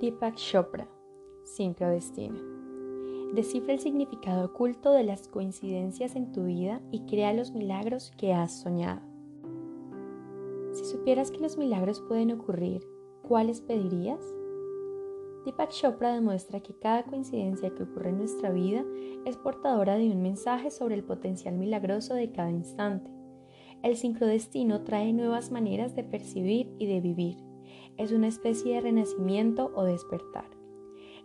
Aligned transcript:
Deepak 0.00 0.36
Chopra, 0.36 0.88
Sincrodestino. 1.44 2.40
Descifra 3.34 3.74
el 3.74 3.80
significado 3.80 4.46
oculto 4.46 4.92
de 4.92 5.04
las 5.04 5.28
coincidencias 5.28 6.16
en 6.16 6.32
tu 6.32 6.44
vida 6.44 6.80
y 6.90 7.00
crea 7.00 7.34
los 7.34 7.52
milagros 7.52 8.10
que 8.16 8.32
has 8.32 8.62
soñado. 8.62 9.02
Si 10.72 10.86
supieras 10.86 11.30
que 11.30 11.40
los 11.40 11.58
milagros 11.58 12.00
pueden 12.08 12.32
ocurrir, 12.32 12.80
¿cuáles 13.28 13.60
pedirías? 13.60 14.24
Deepak 15.44 15.68
Chopra 15.68 16.14
demuestra 16.14 16.60
que 16.60 16.78
cada 16.78 17.04
coincidencia 17.04 17.68
que 17.74 17.82
ocurre 17.82 18.08
en 18.08 18.20
nuestra 18.20 18.50
vida 18.50 18.82
es 19.26 19.36
portadora 19.36 19.98
de 19.98 20.10
un 20.10 20.22
mensaje 20.22 20.70
sobre 20.70 20.94
el 20.94 21.04
potencial 21.04 21.58
milagroso 21.58 22.14
de 22.14 22.32
cada 22.32 22.50
instante. 22.50 23.10
El 23.82 23.98
sincrodestino 23.98 24.82
trae 24.82 25.12
nuevas 25.12 25.50
maneras 25.50 25.94
de 25.94 26.04
percibir 26.04 26.74
y 26.78 26.86
de 26.86 27.02
vivir. 27.02 27.49
Es 28.00 28.12
una 28.12 28.28
especie 28.28 28.72
de 28.72 28.80
renacimiento 28.80 29.72
o 29.74 29.84
despertar. 29.84 30.46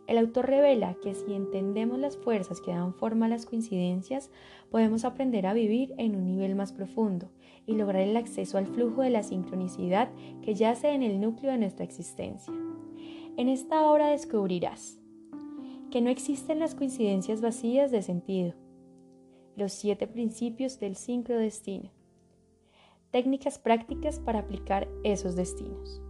El 0.07 0.17
autor 0.17 0.47
revela 0.47 0.97
que 1.01 1.15
si 1.15 1.33
entendemos 1.33 1.97
las 1.97 2.17
fuerzas 2.17 2.59
que 2.59 2.71
dan 2.71 2.93
forma 2.93 3.27
a 3.27 3.29
las 3.29 3.45
coincidencias, 3.45 4.29
podemos 4.69 5.05
aprender 5.05 5.47
a 5.47 5.53
vivir 5.53 5.95
en 5.97 6.17
un 6.17 6.25
nivel 6.25 6.53
más 6.53 6.73
profundo 6.73 7.29
y 7.65 7.75
lograr 7.75 8.01
el 8.01 8.17
acceso 8.17 8.57
al 8.57 8.67
flujo 8.67 9.03
de 9.03 9.09
la 9.09 9.23
sincronicidad 9.23 10.09
que 10.41 10.53
yace 10.53 10.89
en 10.89 11.01
el 11.01 11.21
núcleo 11.21 11.53
de 11.53 11.59
nuestra 11.59 11.85
existencia. 11.85 12.53
En 13.37 13.47
esta 13.47 13.89
obra 13.89 14.07
descubrirás 14.07 14.99
que 15.91 16.01
no 16.01 16.09
existen 16.09 16.59
las 16.59 16.75
coincidencias 16.75 17.39
vacías 17.39 17.89
de 17.89 18.01
sentido, 18.01 18.53
los 19.55 19.71
siete 19.71 20.07
principios 20.07 20.77
del 20.81 20.97
sincrodestino, 20.97 21.89
técnicas 23.11 23.59
prácticas 23.59 24.19
para 24.19 24.39
aplicar 24.39 24.89
esos 25.05 25.37
destinos. 25.37 26.04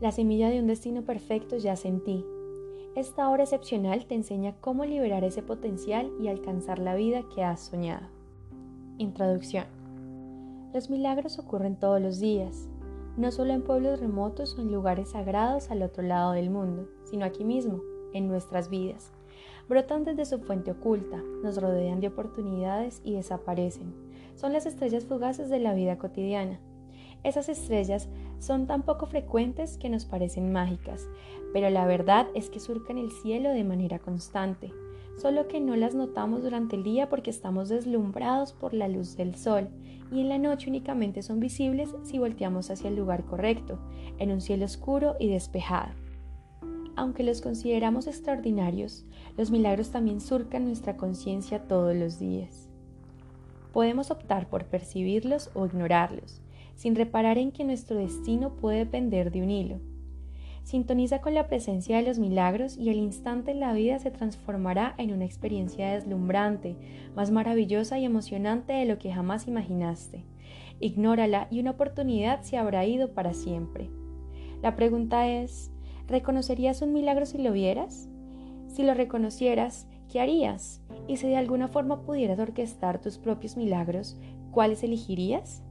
La 0.00 0.10
semilla 0.10 0.50
de 0.50 0.58
un 0.58 0.66
destino 0.66 1.02
perfecto 1.02 1.56
yace 1.56 1.88
en 1.88 2.02
ti. 2.02 2.24
Esta 2.96 3.30
obra 3.30 3.44
excepcional 3.44 4.06
te 4.06 4.14
enseña 4.14 4.54
cómo 4.60 4.84
liberar 4.84 5.22
ese 5.22 5.42
potencial 5.42 6.10
y 6.20 6.28
alcanzar 6.28 6.80
la 6.80 6.96
vida 6.96 7.22
que 7.34 7.44
has 7.44 7.60
soñado. 7.60 8.08
Introducción. 8.98 9.66
Los 10.72 10.90
milagros 10.90 11.38
ocurren 11.38 11.76
todos 11.76 12.00
los 12.00 12.18
días, 12.18 12.68
no 13.16 13.30
solo 13.30 13.52
en 13.52 13.62
pueblos 13.62 14.00
remotos 14.00 14.58
o 14.58 14.62
en 14.62 14.72
lugares 14.72 15.10
sagrados 15.10 15.70
al 15.70 15.82
otro 15.82 16.02
lado 16.02 16.32
del 16.32 16.50
mundo, 16.50 16.88
sino 17.04 17.24
aquí 17.24 17.44
mismo, 17.44 17.80
en 18.12 18.26
nuestras 18.26 18.68
vidas. 18.68 19.12
Brotan 19.68 20.04
desde 20.04 20.24
su 20.24 20.40
fuente 20.40 20.72
oculta, 20.72 21.22
nos 21.42 21.60
rodean 21.60 22.00
de 22.00 22.08
oportunidades 22.08 23.00
y 23.04 23.14
desaparecen. 23.14 23.94
Son 24.34 24.52
las 24.52 24.66
estrellas 24.66 25.04
fugaces 25.04 25.48
de 25.48 25.60
la 25.60 25.72
vida 25.72 25.98
cotidiana. 25.98 26.58
Esas 27.22 27.48
estrellas 27.48 28.08
son 28.44 28.66
tan 28.66 28.82
poco 28.82 29.06
frecuentes 29.06 29.78
que 29.78 29.88
nos 29.88 30.04
parecen 30.04 30.52
mágicas, 30.52 31.08
pero 31.52 31.70
la 31.70 31.86
verdad 31.86 32.26
es 32.34 32.50
que 32.50 32.60
surcan 32.60 32.98
el 32.98 33.10
cielo 33.10 33.50
de 33.50 33.64
manera 33.64 33.98
constante, 33.98 34.70
solo 35.16 35.48
que 35.48 35.60
no 35.60 35.76
las 35.76 35.94
notamos 35.94 36.42
durante 36.42 36.76
el 36.76 36.82
día 36.82 37.08
porque 37.08 37.30
estamos 37.30 37.70
deslumbrados 37.70 38.52
por 38.52 38.74
la 38.74 38.88
luz 38.88 39.16
del 39.16 39.34
sol 39.34 39.68
y 40.12 40.20
en 40.20 40.28
la 40.28 40.38
noche 40.38 40.68
únicamente 40.68 41.22
son 41.22 41.40
visibles 41.40 41.94
si 42.02 42.18
volteamos 42.18 42.70
hacia 42.70 42.88
el 42.88 42.96
lugar 42.96 43.24
correcto, 43.24 43.78
en 44.18 44.30
un 44.30 44.40
cielo 44.42 44.66
oscuro 44.66 45.16
y 45.18 45.28
despejado. 45.28 45.92
Aunque 46.96 47.24
los 47.24 47.40
consideramos 47.40 48.06
extraordinarios, 48.06 49.06
los 49.36 49.50
milagros 49.50 49.90
también 49.90 50.20
surcan 50.20 50.66
nuestra 50.66 50.96
conciencia 50.96 51.66
todos 51.66 51.96
los 51.96 52.18
días. 52.18 52.68
Podemos 53.72 54.10
optar 54.12 54.48
por 54.48 54.66
percibirlos 54.66 55.50
o 55.54 55.66
ignorarlos, 55.66 56.43
sin 56.74 56.94
reparar 56.94 57.38
en 57.38 57.52
que 57.52 57.64
nuestro 57.64 57.98
destino 57.98 58.56
puede 58.56 58.78
depender 58.78 59.30
de 59.30 59.42
un 59.42 59.50
hilo 59.50 59.80
Sintoniza 60.64 61.20
con 61.20 61.34
la 61.34 61.46
presencia 61.46 61.98
de 61.98 62.02
los 62.02 62.18
milagros 62.18 62.78
y 62.78 62.88
el 62.88 62.96
instante 62.96 63.50
en 63.50 63.60
la 63.60 63.74
vida 63.74 63.98
se 63.98 64.10
transformará 64.10 64.94
en 64.96 65.12
una 65.12 65.26
experiencia 65.26 65.92
deslumbrante, 65.92 66.74
más 67.14 67.30
maravillosa 67.30 67.98
y 67.98 68.06
emocionante 68.06 68.72
de 68.72 68.86
lo 68.86 68.98
que 68.98 69.12
jamás 69.12 69.46
imaginaste. 69.46 70.24
Ignórala 70.80 71.48
y 71.50 71.60
una 71.60 71.72
oportunidad 71.72 72.40
se 72.40 72.56
habrá 72.56 72.86
ido 72.86 73.12
para 73.12 73.34
siempre. 73.34 73.90
La 74.62 74.74
pregunta 74.74 75.28
es, 75.28 75.70
¿reconocerías 76.06 76.80
un 76.80 76.94
milagro 76.94 77.26
si 77.26 77.36
lo 77.36 77.52
vieras? 77.52 78.08
Si 78.68 78.82
lo 78.84 78.94
reconocieras, 78.94 79.86
¿qué 80.10 80.20
harías? 80.20 80.80
Y 81.06 81.18
si 81.18 81.28
de 81.28 81.36
alguna 81.36 81.68
forma 81.68 82.00
pudieras 82.00 82.38
orquestar 82.38 83.02
tus 83.02 83.18
propios 83.18 83.58
milagros, 83.58 84.16
¿cuáles 84.50 84.82
elegirías? 84.82 85.62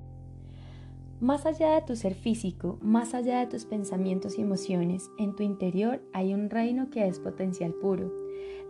Más 1.24 1.46
allá 1.46 1.76
de 1.76 1.82
tu 1.84 1.96
ser 1.96 2.16
físico, 2.16 2.78
más 2.82 3.14
allá 3.14 3.40
de 3.40 3.48
tus 3.48 3.64
pensamientos 3.64 4.38
y 4.38 4.42
emociones, 4.42 5.10
en 5.18 5.38
tu 5.38 5.42
interior 5.42 6.02
hay 6.12 6.34
un 6.34 6.50
reino 6.50 6.90
que 6.90 7.08
es 7.08 7.22
potencial 7.22 7.74
puro. 7.76 8.12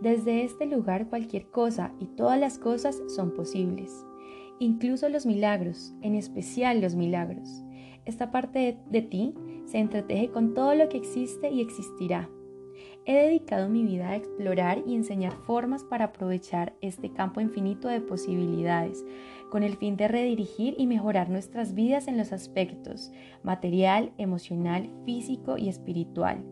Desde 0.00 0.44
este 0.44 0.64
lugar 0.66 1.08
cualquier 1.08 1.50
cosa 1.50 1.92
y 1.98 2.06
todas 2.06 2.38
las 2.38 2.60
cosas 2.60 3.02
son 3.08 3.32
posibles, 3.32 4.06
incluso 4.60 5.08
los 5.08 5.26
milagros, 5.26 5.94
en 6.00 6.14
especial 6.14 6.80
los 6.80 6.94
milagros. 6.94 7.64
Esta 8.04 8.30
parte 8.30 8.78
de, 8.88 9.02
ti 9.02 9.34
se 9.64 9.78
entreteje 9.78 10.30
con 10.30 10.54
todo 10.54 10.76
lo 10.76 10.88
que 10.88 10.98
existe 10.98 11.50
y 11.50 11.60
existirá. 11.60 12.30
He 13.04 13.14
dedicado 13.14 13.68
mi 13.68 13.82
vida 13.82 14.10
a 14.10 14.16
explorar 14.16 14.80
y 14.86 14.94
enseñar 14.94 15.32
formas 15.32 15.82
para 15.82 16.06
aprovechar 16.06 16.74
este 16.80 17.12
campo 17.12 17.40
infinito 17.40 17.88
de 17.88 18.00
posibilidades, 18.00 19.04
con 19.54 19.62
el 19.62 19.76
fin 19.76 19.96
de 19.96 20.08
redirigir 20.08 20.74
y 20.78 20.88
mejorar 20.88 21.30
nuestras 21.30 21.74
vidas 21.74 22.08
en 22.08 22.16
los 22.16 22.32
aspectos 22.32 23.12
material, 23.44 24.10
emocional, 24.18 24.90
físico 25.06 25.56
y 25.56 25.68
espiritual. 25.68 26.44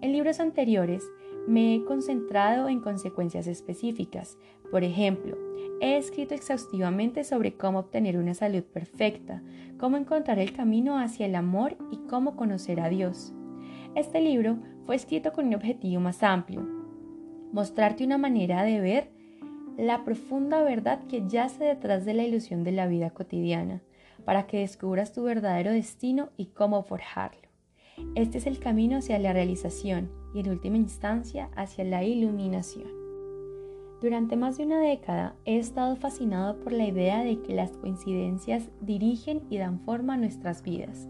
En 0.00 0.12
libros 0.12 0.38
anteriores 0.38 1.02
me 1.48 1.74
he 1.74 1.84
concentrado 1.84 2.68
en 2.68 2.80
consecuencias 2.80 3.48
específicas. 3.48 4.38
Por 4.70 4.84
ejemplo, 4.84 5.36
he 5.80 5.96
escrito 5.96 6.36
exhaustivamente 6.36 7.24
sobre 7.24 7.56
cómo 7.56 7.80
obtener 7.80 8.16
una 8.16 8.34
salud 8.34 8.62
perfecta, 8.62 9.42
cómo 9.76 9.96
encontrar 9.96 10.38
el 10.38 10.52
camino 10.52 11.00
hacia 11.00 11.26
el 11.26 11.34
amor 11.34 11.76
y 11.90 11.96
cómo 12.08 12.36
conocer 12.36 12.78
a 12.78 12.88
Dios. 12.88 13.34
Este 13.96 14.20
libro 14.20 14.58
fue 14.84 14.94
escrito 14.94 15.32
con 15.32 15.48
un 15.48 15.56
objetivo 15.56 16.00
más 16.00 16.22
amplio, 16.22 16.64
mostrarte 17.52 18.04
una 18.04 18.18
manera 18.18 18.62
de 18.62 18.80
ver 18.80 19.15
la 19.76 20.04
profunda 20.04 20.62
verdad 20.62 21.00
que 21.06 21.26
yace 21.28 21.64
detrás 21.64 22.04
de 22.04 22.14
la 22.14 22.24
ilusión 22.24 22.64
de 22.64 22.72
la 22.72 22.86
vida 22.86 23.10
cotidiana, 23.10 23.82
para 24.24 24.46
que 24.46 24.60
descubras 24.60 25.12
tu 25.12 25.22
verdadero 25.22 25.70
destino 25.70 26.30
y 26.36 26.46
cómo 26.46 26.82
forjarlo. 26.82 27.46
Este 28.14 28.38
es 28.38 28.46
el 28.46 28.58
camino 28.58 28.98
hacia 28.98 29.18
la 29.18 29.32
realización 29.32 30.10
y 30.34 30.40
en 30.40 30.50
última 30.50 30.76
instancia 30.76 31.50
hacia 31.56 31.84
la 31.84 32.04
iluminación. 32.04 32.88
Durante 34.00 34.36
más 34.36 34.58
de 34.58 34.64
una 34.64 34.80
década 34.80 35.34
he 35.46 35.58
estado 35.58 35.96
fascinado 35.96 36.60
por 36.60 36.72
la 36.72 36.86
idea 36.86 37.22
de 37.22 37.40
que 37.40 37.54
las 37.54 37.70
coincidencias 37.72 38.68
dirigen 38.80 39.42
y 39.48 39.58
dan 39.58 39.80
forma 39.80 40.14
a 40.14 40.18
nuestras 40.18 40.62
vidas. 40.62 41.08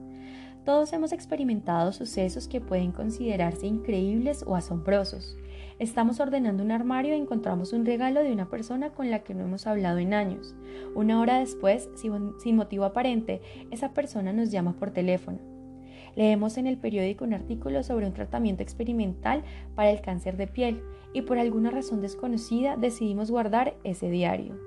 Todos 0.64 0.92
hemos 0.92 1.12
experimentado 1.12 1.92
sucesos 1.92 2.48
que 2.48 2.60
pueden 2.60 2.92
considerarse 2.92 3.66
increíbles 3.66 4.44
o 4.46 4.56
asombrosos, 4.56 5.36
Estamos 5.78 6.20
ordenando 6.20 6.62
un 6.62 6.70
armario 6.70 7.14
y 7.14 7.20
encontramos 7.20 7.74
un 7.74 7.84
regalo 7.84 8.22
de 8.22 8.32
una 8.32 8.48
persona 8.48 8.94
con 8.94 9.10
la 9.10 9.22
que 9.22 9.34
no 9.34 9.44
hemos 9.44 9.66
hablado 9.66 9.98
en 9.98 10.14
años. 10.14 10.54
Una 10.94 11.20
hora 11.20 11.38
después, 11.38 11.90
sin 11.94 12.56
motivo 12.56 12.86
aparente, 12.86 13.42
esa 13.70 13.92
persona 13.92 14.32
nos 14.32 14.50
llama 14.50 14.72
por 14.72 14.90
teléfono. 14.90 15.38
Leemos 16.14 16.56
en 16.56 16.66
el 16.66 16.78
periódico 16.78 17.26
un 17.26 17.34
artículo 17.34 17.82
sobre 17.82 18.06
un 18.06 18.14
tratamiento 18.14 18.62
experimental 18.62 19.44
para 19.74 19.90
el 19.90 20.00
cáncer 20.00 20.38
de 20.38 20.46
piel 20.46 20.82
y 21.12 21.20
por 21.22 21.38
alguna 21.38 21.70
razón 21.70 22.00
desconocida 22.00 22.78
decidimos 22.78 23.30
guardar 23.30 23.74
ese 23.84 24.08
diario. 24.08 24.58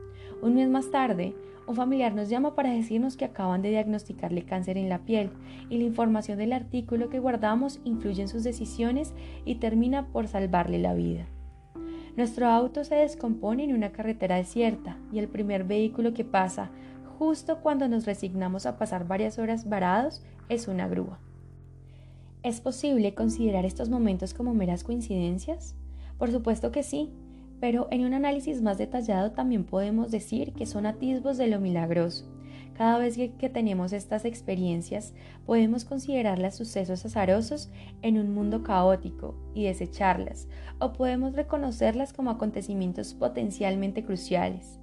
Un 0.44 0.54
mes 0.54 0.70
más 0.70 0.92
tarde, 0.92 1.34
un 1.70 1.76
familiar 1.76 2.16
nos 2.16 2.30
llama 2.30 2.56
para 2.56 2.72
decirnos 2.72 3.16
que 3.16 3.26
acaban 3.26 3.62
de 3.62 3.70
diagnosticarle 3.70 4.44
cáncer 4.44 4.76
en 4.80 4.90
la 4.90 5.06
piel 5.06 5.30
y 5.70 5.78
la 5.78 5.84
información 5.84 6.40
del 6.40 6.52
artículo 6.52 7.10
que 7.10 7.20
guardamos 7.20 7.80
influye 7.84 8.24
en 8.24 8.28
sus 8.28 8.44
decisiones 8.44 9.14
y 9.46 9.56
termina 9.56 10.08
por 10.08 10.28
salvarle 10.28 10.80
la 10.80 10.96
vida. 10.96 11.28
Nuestro 12.18 12.48
auto 12.48 12.84
se 12.84 12.96
descompone 12.96 13.66
en 13.66 13.76
una 13.76 13.92
carretera 13.92 14.38
desierta 14.38 14.98
y 15.14 15.20
el 15.20 15.28
primer 15.28 15.64
vehículo 15.64 16.16
que 16.16 16.26
pasa 16.26 16.72
justo 17.20 17.60
cuando 17.62 17.88
nos 17.88 18.08
resignamos 18.08 18.66
a 18.66 18.80
pasar 18.80 19.08
varias 19.08 19.38
horas 19.38 19.70
varados 19.70 20.24
es 20.50 20.68
una 20.68 20.88
grúa. 20.88 21.20
¿Es 22.42 22.62
posible 22.62 23.14
considerar 23.14 23.66
estos 23.66 23.90
momentos 23.90 24.34
como 24.34 24.56
meras 24.56 24.84
coincidencias? 24.84 25.76
Por 26.18 26.32
supuesto 26.32 26.72
que 26.72 26.82
sí, 26.82 27.12
pero 27.60 27.88
en 27.92 28.06
un 28.06 28.14
análisis 28.14 28.62
más 28.62 28.78
detallado 28.78 29.32
también 29.32 29.64
podemos 29.64 30.12
decir 30.12 30.54
que 30.54 30.66
son 30.66 30.86
atisbos 30.86 31.38
de 31.38 31.48
lo 31.48 31.60
milagroso. 31.60 32.26
Cada 32.80 32.98
vez 32.98 33.18
que, 33.18 33.50
tenemos 33.50 33.92
estas 33.92 34.24
experiencias, 34.24 35.14
podemos 35.46 35.84
considerarlas 35.84 36.56
sucesos 36.56 37.06
azarosos 37.06 37.70
en 38.02 38.18
un 38.18 38.34
mundo 38.34 38.64
caótico 38.64 39.36
y 39.54 39.66
desecharlas, 39.66 40.48
o 40.80 40.94
podemos 40.94 41.34
reconocerlas 41.34 42.14
como 42.14 42.30
acontecimientos 42.30 43.14
potencialmente 43.14 44.06
cruciales. 44.06 44.80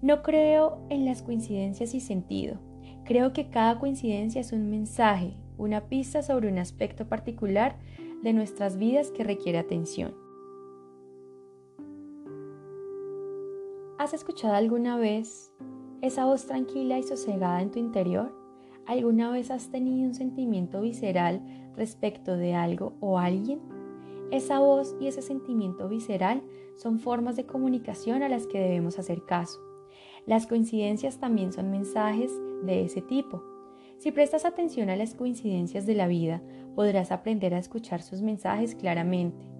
No 0.00 0.22
creo 0.22 0.78
en 0.88 1.04
las 1.04 1.20
coincidencias 1.20 1.92
y 1.92 2.00
sentido. 2.00 2.58
Creo 3.04 3.34
que 3.34 3.50
cada 3.50 3.78
coincidencia 3.78 4.40
es 4.40 4.52
un 4.52 4.70
mensaje, 4.70 5.34
una 5.58 5.82
pista 5.88 6.22
sobre 6.22 6.48
un 6.48 6.58
aspecto 6.58 7.08
particular 7.08 7.76
de 8.22 8.32
nuestras 8.32 8.78
vidas 8.78 9.10
que 9.10 9.22
requiere 9.22 9.58
atención. 9.58 10.21
¿Has 14.02 14.14
escuchado 14.14 14.54
alguna 14.54 14.96
vez 14.96 15.52
esa 16.00 16.24
voz 16.24 16.46
tranquila 16.46 16.98
y 16.98 17.04
sosegada 17.04 17.62
en 17.62 17.70
tu 17.70 17.78
interior? 17.78 18.34
¿Alguna 18.84 19.30
vez 19.30 19.52
has 19.52 19.70
tenido 19.70 20.08
un 20.08 20.14
sentimiento 20.14 20.80
visceral 20.80 21.40
respecto 21.76 22.36
de 22.36 22.52
algo 22.56 22.96
o 22.98 23.20
alguien? 23.20 23.60
Esa 24.32 24.58
voz 24.58 24.96
y 25.00 25.06
ese 25.06 25.22
sentimiento 25.22 25.88
visceral 25.88 26.42
son 26.74 26.98
formas 26.98 27.36
de 27.36 27.46
comunicación 27.46 28.24
a 28.24 28.28
las 28.28 28.48
que 28.48 28.58
debemos 28.58 28.98
hacer 28.98 29.24
caso. 29.24 29.60
Las 30.26 30.48
coincidencias 30.48 31.20
también 31.20 31.52
son 31.52 31.70
mensajes 31.70 32.32
de 32.64 32.82
ese 32.82 33.02
tipo. 33.02 33.44
Si 33.98 34.10
prestas 34.10 34.44
atención 34.44 34.90
a 34.90 34.96
las 34.96 35.14
coincidencias 35.14 35.86
de 35.86 35.94
la 35.94 36.08
vida, 36.08 36.42
podrás 36.74 37.12
aprender 37.12 37.54
a 37.54 37.58
escuchar 37.58 38.02
sus 38.02 38.20
mensajes 38.20 38.74
claramente. 38.74 39.51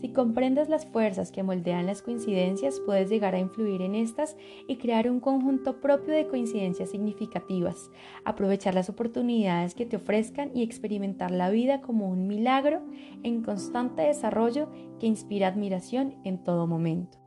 Si 0.00 0.14
comprendes 0.14 0.70
las 0.70 0.86
fuerzas 0.86 1.30
que 1.30 1.42
moldean 1.42 1.84
las 1.84 2.00
coincidencias, 2.00 2.80
puedes 2.80 3.10
llegar 3.10 3.34
a 3.34 3.38
influir 3.38 3.82
en 3.82 3.94
estas 3.94 4.34
y 4.66 4.76
crear 4.76 5.10
un 5.10 5.20
conjunto 5.20 5.82
propio 5.82 6.14
de 6.14 6.26
coincidencias 6.26 6.90
significativas, 6.90 7.90
aprovechar 8.24 8.74
las 8.74 8.88
oportunidades 8.88 9.74
que 9.74 9.84
te 9.84 9.96
ofrezcan 9.96 10.52
y 10.54 10.62
experimentar 10.62 11.30
la 11.30 11.50
vida 11.50 11.82
como 11.82 12.08
un 12.08 12.26
milagro 12.26 12.80
en 13.22 13.42
constante 13.42 14.00
desarrollo 14.00 14.70
que 14.98 15.06
inspira 15.06 15.48
admiración 15.48 16.14
en 16.24 16.42
todo 16.42 16.66
momento. 16.66 17.18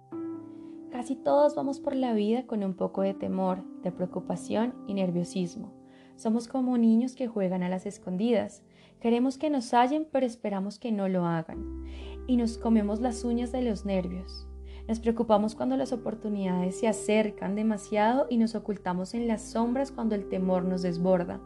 Casi 0.91 1.15
todos 1.15 1.53
vamos 1.53 1.79
por 1.79 1.95
la 1.95 2.13
vida 2.13 2.47
con 2.47 2.63
un 2.63 2.73
poco 2.73 3.03
de 3.03 3.13
temor, 3.13 3.63
de 3.83 3.91
preocupación 3.91 4.73
y 4.87 4.95
nerviosismo. 4.95 5.71
Somos 6.15 6.47
como 6.47 6.77
niños 6.79 7.15
que 7.15 7.27
juegan 7.27 7.61
a 7.61 7.69
las 7.69 7.85
escondidas. 7.85 8.63
Queremos 8.99 9.37
que 9.37 9.49
nos 9.49 9.73
hallen, 9.73 10.07
pero 10.11 10.25
esperamos 10.25 10.79
que 10.79 10.91
no 10.91 11.09
lo 11.09 11.25
hagan 11.25 11.83
y 12.27 12.37
nos 12.37 12.57
comemos 12.57 13.01
las 13.01 13.23
uñas 13.23 13.51
de 13.51 13.61
los 13.61 13.85
nervios. 13.85 14.47
Nos 14.87 14.99
preocupamos 14.99 15.55
cuando 15.55 15.77
las 15.77 15.93
oportunidades 15.93 16.79
se 16.79 16.87
acercan 16.87 17.55
demasiado 17.55 18.27
y 18.29 18.37
nos 18.37 18.53
ocultamos 18.53 19.13
en 19.13 19.27
las 19.27 19.41
sombras 19.41 19.91
cuando 19.91 20.15
el 20.15 20.27
temor 20.27 20.65
nos 20.65 20.81
desborda. 20.81 21.39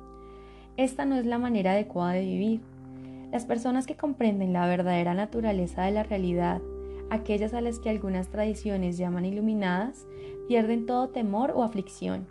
Esta 0.76 1.06
no 1.06 1.16
es 1.16 1.26
la 1.26 1.38
manera 1.38 1.72
adecuada 1.72 2.14
de 2.14 2.26
vivir. 2.26 2.62
Las 3.32 3.46
personas 3.46 3.86
que 3.86 3.96
comprenden 3.96 4.54
la 4.54 4.66
verdadera 4.68 5.14
naturaleza 5.14 5.84
de 5.84 5.92
la 5.92 6.04
realidad, 6.04 6.62
aquellas 7.10 7.54
a 7.54 7.62
las 7.62 7.80
que 7.80 7.90
algunas 7.90 8.30
tradiciones 8.30 8.98
llaman 8.98 9.26
iluminadas, 9.26 10.08
pierden 10.48 10.86
todo 10.86 11.10
temor 11.10 11.52
o 11.56 11.64
aflicción. 11.64 12.28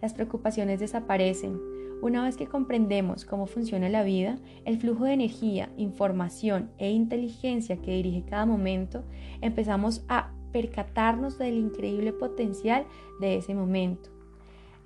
Las 0.00 0.14
preocupaciones 0.14 0.80
desaparecen, 0.80 1.60
una 2.00 2.24
vez 2.24 2.36
que 2.36 2.46
comprendemos 2.46 3.24
cómo 3.24 3.46
funciona 3.46 3.88
la 3.88 4.02
vida, 4.02 4.38
el 4.64 4.78
flujo 4.78 5.04
de 5.04 5.14
energía, 5.14 5.70
información 5.76 6.70
e 6.78 6.90
inteligencia 6.90 7.76
que 7.76 7.92
dirige 7.92 8.24
cada 8.28 8.46
momento, 8.46 9.04
empezamos 9.40 10.04
a 10.08 10.30
percatarnos 10.52 11.38
del 11.38 11.58
increíble 11.58 12.12
potencial 12.12 12.86
de 13.20 13.36
ese 13.36 13.54
momento. 13.54 14.10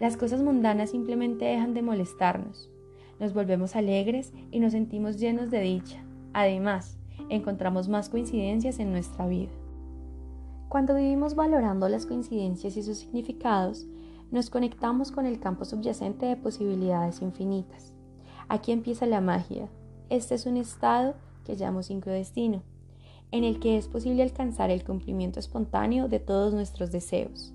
Las 0.00 0.16
cosas 0.16 0.42
mundanas 0.42 0.90
simplemente 0.90 1.44
dejan 1.44 1.74
de 1.74 1.82
molestarnos. 1.82 2.70
Nos 3.20 3.34
volvemos 3.34 3.76
alegres 3.76 4.32
y 4.50 4.58
nos 4.58 4.72
sentimos 4.72 5.18
llenos 5.18 5.50
de 5.50 5.60
dicha. 5.60 6.02
Además, 6.32 6.98
encontramos 7.28 7.88
más 7.88 8.08
coincidencias 8.08 8.78
en 8.80 8.90
nuestra 8.90 9.26
vida. 9.26 9.52
Cuando 10.68 10.94
vivimos 10.94 11.34
valorando 11.34 11.88
las 11.88 12.06
coincidencias 12.06 12.76
y 12.76 12.82
sus 12.82 12.96
significados, 12.98 13.86
nos 14.32 14.49
conectamos 14.49 15.12
con 15.12 15.26
el 15.26 15.38
campo 15.38 15.67
subyacente 15.67 16.25
de 16.25 16.37
posibilidades 16.37 17.20
infinitas. 17.20 17.93
Aquí 18.49 18.73
empieza 18.73 19.05
la 19.05 19.20
magia. 19.20 19.69
Este 20.08 20.34
es 20.34 20.46
un 20.46 20.56
estado 20.56 21.14
que 21.44 21.55
llamo 21.55 21.82
sincrodestino, 21.82 22.62
en 23.31 23.44
el 23.44 23.61
que 23.61 23.76
es 23.76 23.88
posible 23.88 24.23
alcanzar 24.23 24.70
el 24.70 24.84
cumplimiento 24.84 25.38
espontáneo 25.38 26.08
de 26.08 26.19
todos 26.19 26.55
nuestros 26.55 26.90
deseos. 26.90 27.52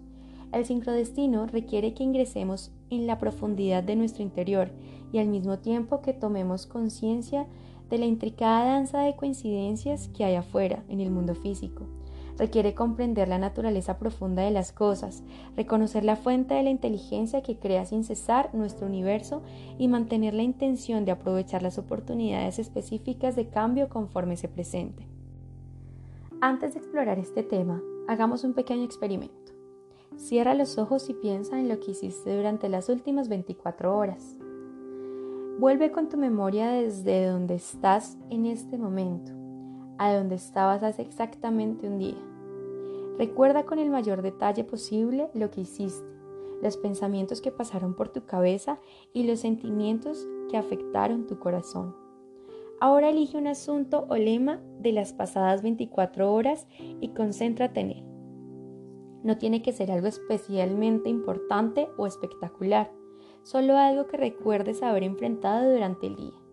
El 0.54 0.66
sincrodestino 0.66 1.48
requiere 1.48 1.96
que 1.96 2.04
ingresemos 2.04 2.72
en 2.92 3.08
la 3.08 3.18
profundidad 3.18 3.84
de 3.84 3.96
nuestro 3.96 4.22
interior 4.22 4.70
y 5.12 5.18
al 5.18 5.28
mismo 5.28 5.58
tiempo 5.58 6.02
que 6.02 6.14
tomemos 6.14 6.68
conciencia 6.68 7.48
de 7.90 7.98
la 7.98 8.06
intricada 8.06 8.74
danza 8.74 9.00
de 9.02 9.16
coincidencias 9.16 10.10
que 10.10 10.26
hay 10.26 10.36
afuera 10.36 10.84
en 10.90 11.00
el 11.00 11.10
mundo 11.10 11.34
físico 11.34 11.88
requiere 12.38 12.74
comprender 12.74 13.28
la 13.28 13.38
naturaleza 13.38 13.98
profunda 13.98 14.44
de 14.44 14.52
las 14.52 14.72
cosas, 14.72 15.24
reconocer 15.56 16.04
la 16.04 16.16
fuente 16.16 16.54
de 16.54 16.64
la 16.64 16.70
inteligencia 16.70 17.42
que 17.42 17.58
crea 17.58 17.86
sin 17.86 18.04
cesar 18.04 18.54
nuestro 18.54 18.88
universo 18.88 19.42
y 19.78 19.88
mantener 19.88 20.34
la 20.34 20.44
intención 20.44 21.06
de 21.06 21.12
aprovechar 21.12 21.64
las 21.64 21.78
oportunidades 21.78 22.60
específicas 22.60 23.36
de 23.36 23.48
cambio 23.48 23.90
conforme 23.90 24.38
se 24.38 24.48
presente. 24.48 25.08
Antes 26.40 26.74
de 26.74 26.80
explorar 26.80 27.18
este 27.18 27.42
tema, 27.42 27.82
hagamos 28.08 28.44
un 28.44 28.54
pequeño 28.54 28.84
experimento. 28.84 29.54
Cierra 30.18 30.54
los 30.54 30.78
ojos 30.78 31.10
y 31.10 31.14
piensa 31.14 31.60
en 31.60 31.68
lo 31.68 31.80
que 31.80 31.92
hiciste 31.92 32.36
durante 32.36 32.70
las 32.70 32.90
últimas 32.90 33.28
24 33.28 33.96
horas. 33.96 34.38
Vuelve 35.60 35.92
con 35.92 36.10
tu 36.10 36.18
memoria 36.18 36.70
desde 36.70 37.26
donde 37.26 37.56
estás 37.56 38.18
en 38.30 38.46
este 38.46 38.78
momento, 38.78 39.32
a 39.98 40.14
donde 40.14 40.36
estabas 40.36 40.84
hace 40.84 41.02
exactamente 41.02 41.88
un 41.88 41.98
día. 41.98 42.27
Recuerda 43.18 43.66
con 43.66 43.80
el 43.80 43.90
mayor 43.90 44.22
detalle 44.22 44.64
posible 44.64 45.30
lo 45.34 45.50
que 45.50 45.62
hiciste, 45.62 46.08
los 46.62 46.78
pensamientos 46.78 47.42
que 47.42 47.52
pasaron 47.52 47.96
por 47.96 48.10
tu 48.10 48.26
cabeza 48.26 48.80
y 49.14 49.24
los 49.24 49.40
sentimientos 49.40 50.28
que 50.50 50.58
afectaron 50.58 51.26
tu 51.26 51.40
corazón. 51.40 51.96
Ahora 52.80 53.10
elige 53.10 53.38
un 53.38 53.48
asunto 53.48 54.06
o 54.08 54.16
lema 54.16 54.62
de 54.80 54.92
las 54.92 55.14
pasadas 55.14 55.64
24 55.64 56.32
horas 56.32 56.68
y 57.02 57.10
concéntrate 57.10 57.80
en 57.80 57.90
él. 57.90 58.04
No 59.24 59.38
tiene 59.40 59.64
que 59.64 59.74
ser 59.74 59.92
algo 59.92 60.08
especialmente 60.08 61.10
importante 61.10 61.88
o 61.98 62.06
espectacular, 62.06 62.92
solo 63.42 63.78
algo 63.78 64.06
que 64.06 64.18
recuerdes 64.18 64.84
haber 64.84 65.04
enfrentado 65.04 65.72
durante 65.72 66.06
el 66.06 66.16
día. 66.18 66.47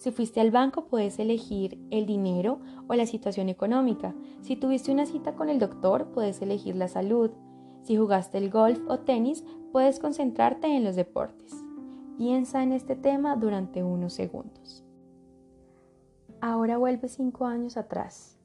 Si 0.00 0.12
fuiste 0.12 0.40
al 0.40 0.50
banco 0.50 0.86
puedes 0.86 1.18
elegir 1.18 1.78
el 1.90 2.06
dinero 2.06 2.60
o 2.88 2.94
la 2.94 3.04
situación 3.04 3.50
económica. 3.50 4.14
Si 4.40 4.56
tuviste 4.56 4.90
una 4.90 5.04
cita 5.04 5.34
con 5.34 5.50
el 5.50 5.58
doctor 5.58 6.06
puedes 6.06 6.40
elegir 6.40 6.74
la 6.74 6.88
salud. 6.88 7.32
Si 7.82 7.98
jugaste 7.98 8.38
el 8.38 8.48
golf 8.48 8.80
o 8.88 9.00
tenis 9.00 9.44
puedes 9.72 10.00
concentrarte 10.00 10.74
en 10.74 10.84
los 10.84 10.96
deportes. 10.96 11.54
Piensa 12.16 12.62
en 12.62 12.72
este 12.72 12.96
tema 12.96 13.36
durante 13.36 13.82
unos 13.82 14.14
segundos. 14.14 14.86
Ahora 16.40 16.78
vuelve 16.78 17.08
cinco 17.08 17.44
años 17.44 17.76
atrás. 17.76 18.38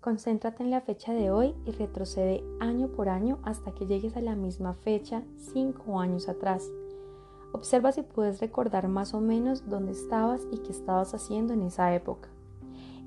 Concéntrate 0.00 0.62
en 0.62 0.70
la 0.70 0.80
fecha 0.80 1.12
de 1.12 1.32
hoy 1.32 1.56
y 1.66 1.72
retrocede 1.72 2.44
año 2.60 2.86
por 2.86 3.08
año 3.08 3.40
hasta 3.42 3.74
que 3.74 3.86
llegues 3.86 4.16
a 4.16 4.20
la 4.20 4.36
misma 4.36 4.74
fecha 4.74 5.24
cinco 5.36 5.98
años 5.98 6.28
atrás. 6.28 6.70
Observa 7.52 7.92
si 7.92 8.02
puedes 8.02 8.40
recordar 8.40 8.88
más 8.88 9.12
o 9.12 9.20
menos 9.20 9.68
dónde 9.68 9.92
estabas 9.92 10.46
y 10.52 10.58
qué 10.58 10.70
estabas 10.70 11.14
haciendo 11.14 11.52
en 11.52 11.62
esa 11.62 11.94
época. 11.94 12.28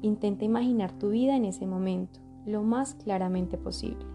Intenta 0.01 0.43
imaginar 0.43 0.91
tu 0.91 1.09
vida 1.09 1.35
en 1.35 1.45
ese 1.45 1.65
momento, 1.65 2.19
lo 2.45 2.62
más 2.62 2.95
claramente 2.95 3.57
posible. 3.57 4.05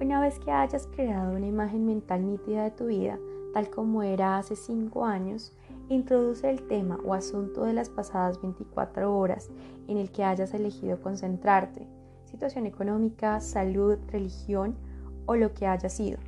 Una 0.00 0.20
vez 0.20 0.40
que 0.40 0.50
hayas 0.50 0.88
creado 0.88 1.36
una 1.36 1.46
imagen 1.46 1.86
mental 1.86 2.26
nítida 2.26 2.64
de 2.64 2.72
tu 2.72 2.86
vida, 2.86 3.18
tal 3.52 3.70
como 3.70 4.02
era 4.02 4.36
hace 4.36 4.56
5 4.56 5.04
años, 5.04 5.52
introduce 5.88 6.50
el 6.50 6.66
tema 6.66 6.98
o 7.04 7.14
asunto 7.14 7.64
de 7.64 7.72
las 7.72 7.90
pasadas 7.90 8.42
24 8.42 9.16
horas 9.16 9.50
en 9.86 9.96
el 9.96 10.10
que 10.10 10.24
hayas 10.24 10.52
elegido 10.54 11.00
concentrarte, 11.00 11.86
situación 12.24 12.66
económica, 12.66 13.40
salud, 13.40 13.96
religión 14.08 14.74
o 15.26 15.36
lo 15.36 15.54
que 15.54 15.66
haya 15.68 15.88
sido. 15.88 16.18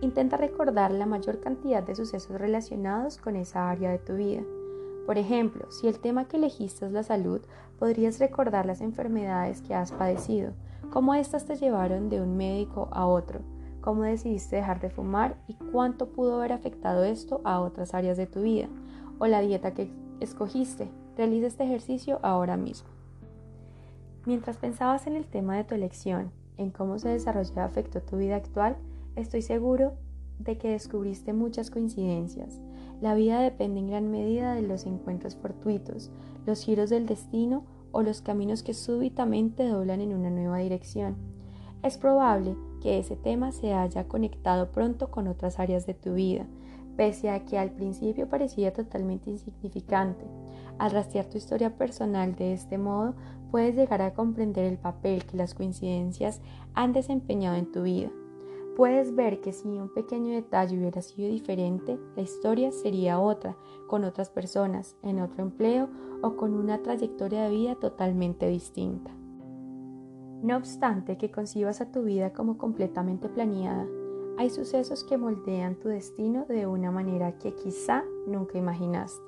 Intenta 0.00 0.36
recordar 0.36 0.92
la 0.92 1.06
mayor 1.06 1.40
cantidad 1.40 1.82
de 1.82 1.96
sucesos 1.96 2.40
relacionados 2.40 3.18
con 3.18 3.34
esa 3.34 3.68
área 3.68 3.90
de 3.90 3.98
tu 3.98 4.14
vida. 4.14 4.42
Por 5.06 5.18
ejemplo, 5.18 5.68
si 5.72 5.88
el 5.88 5.98
tema 5.98 6.28
que 6.28 6.36
elegiste 6.36 6.86
es 6.86 6.92
la 6.92 7.02
salud, 7.02 7.40
podrías 7.80 8.20
recordar 8.20 8.64
las 8.64 8.80
enfermedades 8.80 9.60
que 9.60 9.74
has 9.74 9.90
padecido, 9.90 10.52
cómo 10.92 11.14
éstas 11.14 11.46
te 11.46 11.56
llevaron 11.56 12.08
de 12.10 12.20
un 12.20 12.36
médico 12.36 12.88
a 12.92 13.06
otro, 13.06 13.40
cómo 13.80 14.02
decidiste 14.02 14.56
dejar 14.56 14.78
de 14.80 14.90
fumar 14.90 15.36
y 15.48 15.54
cuánto 15.54 16.10
pudo 16.10 16.36
haber 16.36 16.52
afectado 16.52 17.02
esto 17.02 17.40
a 17.42 17.60
otras 17.60 17.92
áreas 17.92 18.16
de 18.16 18.26
tu 18.26 18.42
vida, 18.42 18.68
o 19.18 19.26
la 19.26 19.40
dieta 19.40 19.74
que 19.74 19.90
escogiste. 20.20 20.88
Realiza 21.16 21.48
este 21.48 21.64
ejercicio 21.64 22.20
ahora 22.22 22.56
mismo. 22.56 22.88
Mientras 24.26 24.58
pensabas 24.58 25.08
en 25.08 25.16
el 25.16 25.26
tema 25.26 25.56
de 25.56 25.64
tu 25.64 25.74
elección, 25.74 26.30
en 26.56 26.70
cómo 26.70 26.98
se 26.98 27.08
desarrolló 27.08 27.52
y 27.56 27.60
afectó 27.60 28.00
tu 28.00 28.18
vida 28.18 28.36
actual, 28.36 28.76
Estoy 29.18 29.42
seguro 29.42 29.94
de 30.38 30.58
que 30.58 30.70
descubriste 30.70 31.32
muchas 31.32 31.72
coincidencias. 31.72 32.60
La 33.00 33.14
vida 33.14 33.40
depende 33.40 33.80
en 33.80 33.88
gran 33.88 34.12
medida 34.12 34.54
de 34.54 34.62
los 34.62 34.86
encuentros 34.86 35.34
fortuitos, 35.34 36.12
los 36.46 36.62
giros 36.62 36.88
del 36.88 37.06
destino 37.06 37.64
o 37.90 38.02
los 38.02 38.22
caminos 38.22 38.62
que 38.62 38.74
súbitamente 38.74 39.66
doblan 39.66 40.00
en 40.02 40.14
una 40.14 40.30
nueva 40.30 40.58
dirección. 40.58 41.16
Es 41.82 41.98
probable 41.98 42.56
que 42.80 43.00
ese 43.00 43.16
tema 43.16 43.50
se 43.50 43.72
haya 43.72 44.06
conectado 44.06 44.70
pronto 44.70 45.10
con 45.10 45.26
otras 45.26 45.58
áreas 45.58 45.84
de 45.84 45.94
tu 45.94 46.14
vida, 46.14 46.46
pese 46.96 47.28
a 47.30 47.44
que 47.44 47.58
al 47.58 47.72
principio 47.72 48.28
parecía 48.28 48.72
totalmente 48.72 49.30
insignificante. 49.30 50.26
Al 50.78 50.92
rastrear 50.92 51.26
tu 51.26 51.38
historia 51.38 51.76
personal 51.76 52.36
de 52.36 52.52
este 52.52 52.78
modo, 52.78 53.16
puedes 53.50 53.74
llegar 53.74 54.00
a 54.00 54.14
comprender 54.14 54.64
el 54.64 54.78
papel 54.78 55.24
que 55.24 55.36
las 55.36 55.54
coincidencias 55.54 56.40
han 56.72 56.92
desempeñado 56.92 57.56
en 57.56 57.72
tu 57.72 57.82
vida. 57.82 58.12
Puedes 58.78 59.12
ver 59.16 59.40
que 59.40 59.52
si 59.52 59.66
un 59.66 59.92
pequeño 59.92 60.32
detalle 60.32 60.78
hubiera 60.78 61.02
sido 61.02 61.28
diferente, 61.28 61.98
la 62.14 62.22
historia 62.22 62.70
sería 62.70 63.18
otra, 63.18 63.56
con 63.88 64.04
otras 64.04 64.30
personas, 64.30 64.94
en 65.02 65.18
otro 65.18 65.42
empleo 65.42 65.88
o 66.22 66.36
con 66.36 66.54
una 66.54 66.80
trayectoria 66.80 67.42
de 67.42 67.50
vida 67.50 67.74
totalmente 67.74 68.46
distinta. 68.46 69.10
No 70.44 70.56
obstante 70.56 71.18
que 71.18 71.32
concibas 71.32 71.80
a 71.80 71.90
tu 71.90 72.04
vida 72.04 72.32
como 72.32 72.56
completamente 72.56 73.28
planeada, 73.28 73.84
hay 74.36 74.48
sucesos 74.48 75.02
que 75.02 75.18
moldean 75.18 75.74
tu 75.80 75.88
destino 75.88 76.46
de 76.48 76.68
una 76.68 76.92
manera 76.92 77.36
que 77.36 77.56
quizá 77.56 78.04
nunca 78.28 78.58
imaginaste. 78.58 79.27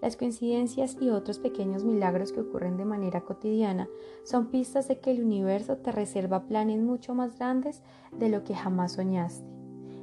Las 0.00 0.16
coincidencias 0.16 0.96
y 1.00 1.10
otros 1.10 1.38
pequeños 1.38 1.84
milagros 1.84 2.32
que 2.32 2.40
ocurren 2.40 2.76
de 2.76 2.84
manera 2.84 3.20
cotidiana 3.20 3.88
son 4.24 4.46
pistas 4.46 4.88
de 4.88 4.98
que 4.98 5.12
el 5.12 5.22
universo 5.22 5.76
te 5.76 5.92
reserva 5.92 6.46
planes 6.46 6.80
mucho 6.80 7.14
más 7.14 7.38
grandes 7.38 7.82
de 8.10 8.28
lo 8.28 8.42
que 8.42 8.54
jamás 8.54 8.92
soñaste. 8.92 9.46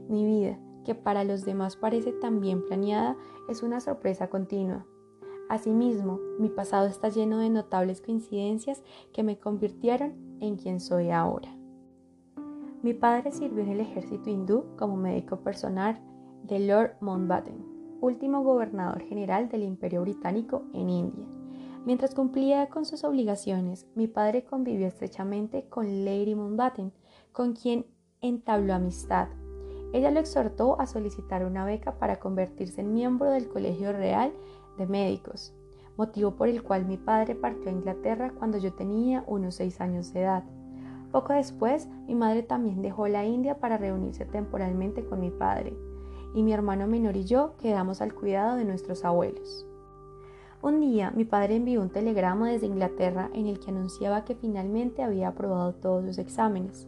Mi 0.08 0.26
vida, 0.26 0.58
que 0.86 0.96
para 0.96 1.24
los 1.24 1.44
demás 1.44 1.76
parece 1.76 2.14
tan 2.14 2.40
bien 2.40 2.66
planeada, 2.66 3.18
es 3.50 3.62
una 3.62 3.82
sorpresa 3.82 4.30
continua. 4.30 4.86
Asimismo, 5.50 6.20
mi 6.40 6.50
pasado 6.50 6.88
está 6.88 7.10
lleno 7.10 7.40
de 7.40 7.50
notables 7.50 8.02
coincidencias 8.02 8.84
que 9.12 9.24
me 9.24 9.38
convirtieron 9.38 10.14
en 10.40 10.56
quien 10.56 10.80
soy 10.80 11.12
ahora. 11.12 11.54
Mi 12.82 12.94
padre 12.94 13.32
sirvió 13.32 13.64
en 13.64 13.70
el 13.70 13.82
ejército 13.82 14.30
hindú 14.30 14.64
como 14.78 14.96
médico 14.96 15.42
personal 15.42 16.00
de 16.44 16.60
Lord 16.60 16.96
Mountbatten 17.02 17.69
último 18.02 18.44
gobernador 18.44 19.02
general 19.02 19.50
del 19.50 19.64
Imperio 19.64 20.02
Británico 20.02 20.64
en 20.74 20.90
India. 20.90 21.26
Mientras 21.86 22.14
cumplía 22.14 22.68
con 22.70 22.86
sus 22.86 23.04
obligaciones, 23.04 23.88
mi 23.96 24.08
padre 24.08 24.44
convivió 24.44 24.88
estrechamente 24.88 25.68
con 25.70 26.06
Lady 26.06 26.36
Mountbatten, 26.36 26.92
con 27.32 27.54
quien 27.54 27.86
entabló 28.22 28.74
amistad. 28.74 29.30
Ella 29.94 30.12
lo 30.12 30.20
exhortó 30.20 30.80
a 30.80 30.86
solicitar 30.86 31.46
una 31.46 31.66
beca 31.66 31.98
para 31.98 32.20
convertirse 32.20 32.82
en 32.82 32.94
miembro 32.94 33.32
del 33.32 33.48
Colegio 33.48 33.92
Real 33.92 34.32
de 34.78 34.86
Médicos, 34.86 35.54
motivo 35.98 36.36
por 36.36 36.48
el 36.48 36.64
cual 36.64 36.86
mi 36.86 36.98
padre 36.98 37.34
partió 37.34 37.70
a 37.70 37.74
Inglaterra 37.74 38.34
cuando 38.38 38.58
yo 38.58 38.74
tenía 38.74 39.24
unos 39.26 39.56
seis 39.56 39.82
años 39.82 40.14
de 40.14 40.22
edad. 40.22 40.44
Poco 41.12 41.34
después, 41.34 41.88
mi 42.08 42.14
madre 42.14 42.44
también 42.44 42.82
dejó 42.82 43.08
la 43.08 43.26
India 43.26 43.60
para 43.60 43.78
reunirse 43.78 44.26
temporalmente 44.26 45.04
con 45.06 45.22
mi 45.22 45.32
padre 45.32 45.76
y 46.34 46.44
mi 46.44 46.54
hermano 46.54 46.88
menor 46.88 47.18
y 47.18 47.26
yo 47.26 47.56
quedamos 47.58 48.02
al 48.02 48.14
cuidado 48.14 48.56
de 48.56 48.66
nuestros 48.66 49.06
abuelos. 49.06 49.66
Un 50.62 50.82
día 50.82 51.12
mi 51.12 51.24
padre 51.24 51.56
envió 51.56 51.82
un 51.82 51.90
telegrama 51.90 52.50
desde 52.50 52.68
Inglaterra 52.68 53.30
en 53.34 53.48
el 53.48 53.60
que 53.60 53.72
anunciaba 53.72 54.26
que 54.26 54.36
finalmente 54.36 55.04
había 55.04 55.30
aprobado 55.30 55.74
todos 55.74 56.06
sus 56.06 56.18
exámenes. 56.18 56.88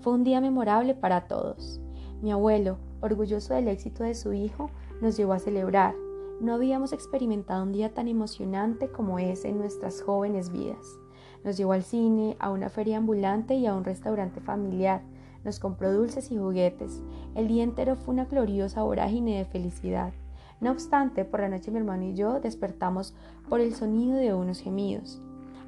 Fue 0.00 0.14
un 0.14 0.24
día 0.24 0.40
memorable 0.40 0.94
para 0.94 1.28
todos. 1.28 1.80
Mi 2.22 2.32
abuelo, 2.32 2.78
orgulloso 3.02 3.52
del 3.52 3.68
éxito 3.68 4.02
de 4.02 4.14
su 4.14 4.32
hijo, 4.32 4.70
nos 5.00 5.16
llevó 5.16 5.34
a 5.34 5.38
celebrar. 5.38 5.94
No 6.40 6.54
habíamos 6.54 6.92
experimentado 6.92 7.62
un 7.62 7.72
día 7.72 7.92
tan 7.92 8.08
emocionante 8.08 8.88
como 8.88 9.18
ese 9.18 9.48
en 9.48 9.58
nuestras 9.58 10.00
jóvenes 10.00 10.50
vidas. 10.50 10.98
Nos 11.44 11.56
llevó 11.56 11.72
al 11.72 11.82
cine, 11.82 12.36
a 12.38 12.50
una 12.50 12.68
feria 12.68 12.96
ambulante 12.96 13.54
y 13.54 13.66
a 13.66 13.74
un 13.74 13.84
restaurante 13.84 14.40
familiar, 14.40 15.02
nos 15.44 15.58
compró 15.58 15.92
dulces 15.92 16.30
y 16.30 16.36
juguetes. 16.36 17.02
El 17.34 17.48
día 17.48 17.64
entero 17.64 17.96
fue 17.96 18.14
una 18.14 18.24
gloriosa 18.24 18.82
vorágine 18.82 19.38
de 19.38 19.44
felicidad. 19.44 20.12
No 20.60 20.70
obstante, 20.70 21.24
por 21.24 21.40
la 21.40 21.48
noche 21.48 21.70
mi 21.70 21.78
hermano 21.78 22.04
y 22.04 22.14
yo 22.14 22.40
despertamos 22.40 23.14
por 23.48 23.60
el 23.60 23.74
sonido 23.74 24.16
de 24.16 24.32
unos 24.34 24.60
gemidos. 24.60 25.20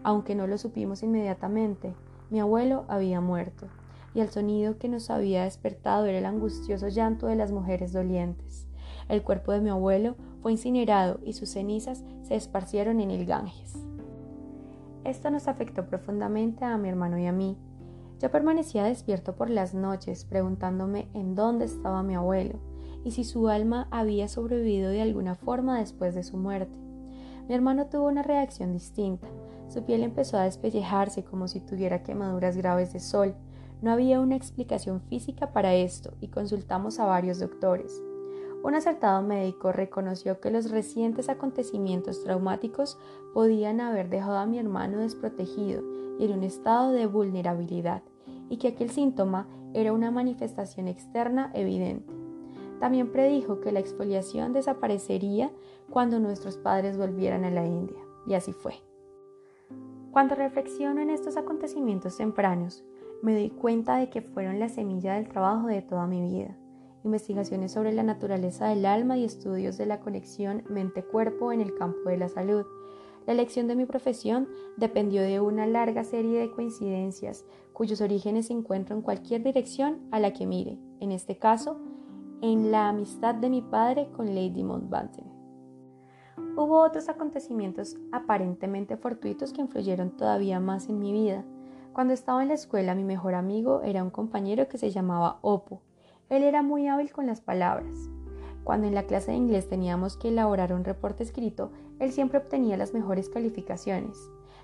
Aunque 0.02 0.34
no 0.34 0.46
lo 0.46 0.58
supimos 0.58 1.02
inmediatamente, 1.02 1.94
mi 2.30 2.40
abuelo 2.40 2.84
había 2.88 3.20
muerto, 3.20 3.66
y 4.14 4.20
el 4.20 4.28
sonido 4.28 4.78
que 4.78 4.88
nos 4.88 5.10
había 5.10 5.44
despertado 5.44 6.06
era 6.06 6.18
el 6.18 6.26
angustioso 6.26 6.88
llanto 6.88 7.26
de 7.26 7.36
las 7.36 7.52
mujeres 7.52 7.92
dolientes. 7.92 8.68
El 9.08 9.22
cuerpo 9.22 9.52
de 9.52 9.60
mi 9.60 9.70
abuelo 9.70 10.16
fue 10.42 10.52
incinerado 10.52 11.20
y 11.24 11.32
sus 11.32 11.50
cenizas 11.50 12.04
se 12.22 12.36
esparcieron 12.36 13.00
en 13.00 13.10
el 13.10 13.26
Ganges. 13.26 13.74
Esto 15.04 15.30
nos 15.30 15.48
afectó 15.48 15.86
profundamente 15.86 16.64
a 16.64 16.78
mi 16.78 16.88
hermano 16.88 17.18
y 17.18 17.26
a 17.26 17.32
mí, 17.32 17.58
yo 18.24 18.30
permanecía 18.30 18.84
despierto 18.84 19.36
por 19.36 19.50
las 19.50 19.74
noches 19.74 20.24
preguntándome 20.24 21.08
en 21.12 21.34
dónde 21.34 21.66
estaba 21.66 22.02
mi 22.02 22.14
abuelo 22.14 22.58
y 23.04 23.10
si 23.10 23.22
su 23.22 23.48
alma 23.48 23.86
había 23.90 24.28
sobrevivido 24.28 24.88
de 24.88 25.02
alguna 25.02 25.34
forma 25.34 25.78
después 25.78 26.14
de 26.14 26.22
su 26.22 26.38
muerte. 26.38 26.74
Mi 27.46 27.54
hermano 27.54 27.88
tuvo 27.88 28.06
una 28.06 28.22
reacción 28.22 28.72
distinta. 28.72 29.28
Su 29.68 29.84
piel 29.84 30.02
empezó 30.02 30.38
a 30.38 30.44
despellejarse 30.44 31.22
como 31.22 31.48
si 31.48 31.60
tuviera 31.60 32.02
quemaduras 32.02 32.56
graves 32.56 32.94
de 32.94 33.00
sol. 33.00 33.34
No 33.82 33.92
había 33.92 34.22
una 34.22 34.36
explicación 34.36 35.02
física 35.02 35.52
para 35.52 35.74
esto 35.74 36.14
y 36.22 36.28
consultamos 36.28 37.00
a 37.00 37.04
varios 37.04 37.40
doctores. 37.40 38.02
Un 38.62 38.74
acertado 38.74 39.20
médico 39.20 39.70
reconoció 39.70 40.40
que 40.40 40.50
los 40.50 40.70
recientes 40.70 41.28
acontecimientos 41.28 42.24
traumáticos 42.24 42.96
podían 43.34 43.82
haber 43.82 44.08
dejado 44.08 44.38
a 44.38 44.46
mi 44.46 44.58
hermano 44.58 45.00
desprotegido 45.00 45.82
y 46.18 46.24
en 46.24 46.32
un 46.32 46.44
estado 46.44 46.92
de 46.92 47.04
vulnerabilidad, 47.04 48.02
y 48.48 48.58
que 48.58 48.68
aquel 48.68 48.90
síntoma 48.90 49.48
era 49.72 49.92
una 49.92 50.10
manifestación 50.10 50.88
externa 50.88 51.50
evidente. 51.54 52.12
También 52.80 53.12
predijo 53.12 53.60
que 53.60 53.72
la 53.72 53.80
exfoliación 53.80 54.52
desaparecería 54.52 55.50
cuando 55.90 56.20
nuestros 56.20 56.56
padres 56.56 56.96
volvieran 56.96 57.44
a 57.44 57.50
la 57.50 57.66
India, 57.66 57.98
y 58.26 58.34
así 58.34 58.52
fue. 58.52 58.74
Cuando 60.10 60.34
reflexiono 60.34 61.00
en 61.00 61.10
estos 61.10 61.36
acontecimientos 61.36 62.16
tempranos, 62.16 62.84
me 63.22 63.34
doy 63.34 63.50
cuenta 63.50 63.96
de 63.96 64.10
que 64.10 64.22
fueron 64.22 64.60
la 64.60 64.68
semilla 64.68 65.14
del 65.14 65.28
trabajo 65.28 65.66
de 65.66 65.82
toda 65.82 66.06
mi 66.06 66.20
vida. 66.20 66.56
Investigaciones 67.04 67.72
sobre 67.72 67.92
la 67.92 68.02
naturaleza 68.02 68.68
del 68.68 68.86
alma 68.86 69.16
y 69.16 69.24
estudios 69.24 69.76
de 69.76 69.86
la 69.86 70.00
conexión 70.00 70.62
mente-cuerpo 70.68 71.52
en 71.52 71.60
el 71.60 71.74
campo 71.74 72.10
de 72.10 72.16
la 72.16 72.28
salud, 72.28 72.64
la 73.26 73.32
elección 73.32 73.68
de 73.68 73.76
mi 73.76 73.86
profesión 73.86 74.48
dependió 74.76 75.22
de 75.22 75.40
una 75.40 75.66
larga 75.66 76.04
serie 76.04 76.40
de 76.40 76.50
coincidencias 76.50 77.44
cuyos 77.72 78.00
orígenes 78.00 78.46
se 78.46 78.52
encuentran 78.52 78.98
en 78.98 79.04
cualquier 79.04 79.42
dirección 79.42 80.00
a 80.10 80.20
la 80.20 80.32
que 80.32 80.46
mire, 80.46 80.78
en 81.00 81.10
este 81.10 81.38
caso, 81.38 81.78
en 82.42 82.70
la 82.70 82.88
amistad 82.88 83.34
de 83.34 83.50
mi 83.50 83.62
padre 83.62 84.08
con 84.14 84.34
Lady 84.34 84.62
Mountbatten. 84.62 85.24
Hubo 86.56 86.82
otros 86.82 87.08
acontecimientos 87.08 87.96
aparentemente 88.12 88.96
fortuitos 88.96 89.52
que 89.52 89.60
influyeron 89.60 90.10
todavía 90.10 90.60
más 90.60 90.88
en 90.88 90.98
mi 90.98 91.12
vida. 91.12 91.44
Cuando 91.92 92.12
estaba 92.12 92.42
en 92.42 92.48
la 92.48 92.54
escuela, 92.54 92.94
mi 92.94 93.04
mejor 93.04 93.34
amigo 93.34 93.82
era 93.82 94.04
un 94.04 94.10
compañero 94.10 94.68
que 94.68 94.78
se 94.78 94.90
llamaba 94.90 95.38
Opo. 95.42 95.82
Él 96.28 96.42
era 96.42 96.62
muy 96.62 96.86
hábil 96.86 97.10
con 97.12 97.26
las 97.26 97.40
palabras. 97.40 98.10
Cuando 98.62 98.86
en 98.86 98.94
la 98.94 99.04
clase 99.04 99.32
de 99.32 99.36
inglés 99.36 99.68
teníamos 99.68 100.16
que 100.16 100.28
elaborar 100.28 100.72
un 100.72 100.84
reporte 100.84 101.22
escrito, 101.22 101.70
él 101.98 102.12
siempre 102.12 102.38
obtenía 102.38 102.76
las 102.76 102.92
mejores 102.92 103.28
calificaciones. 103.28 104.18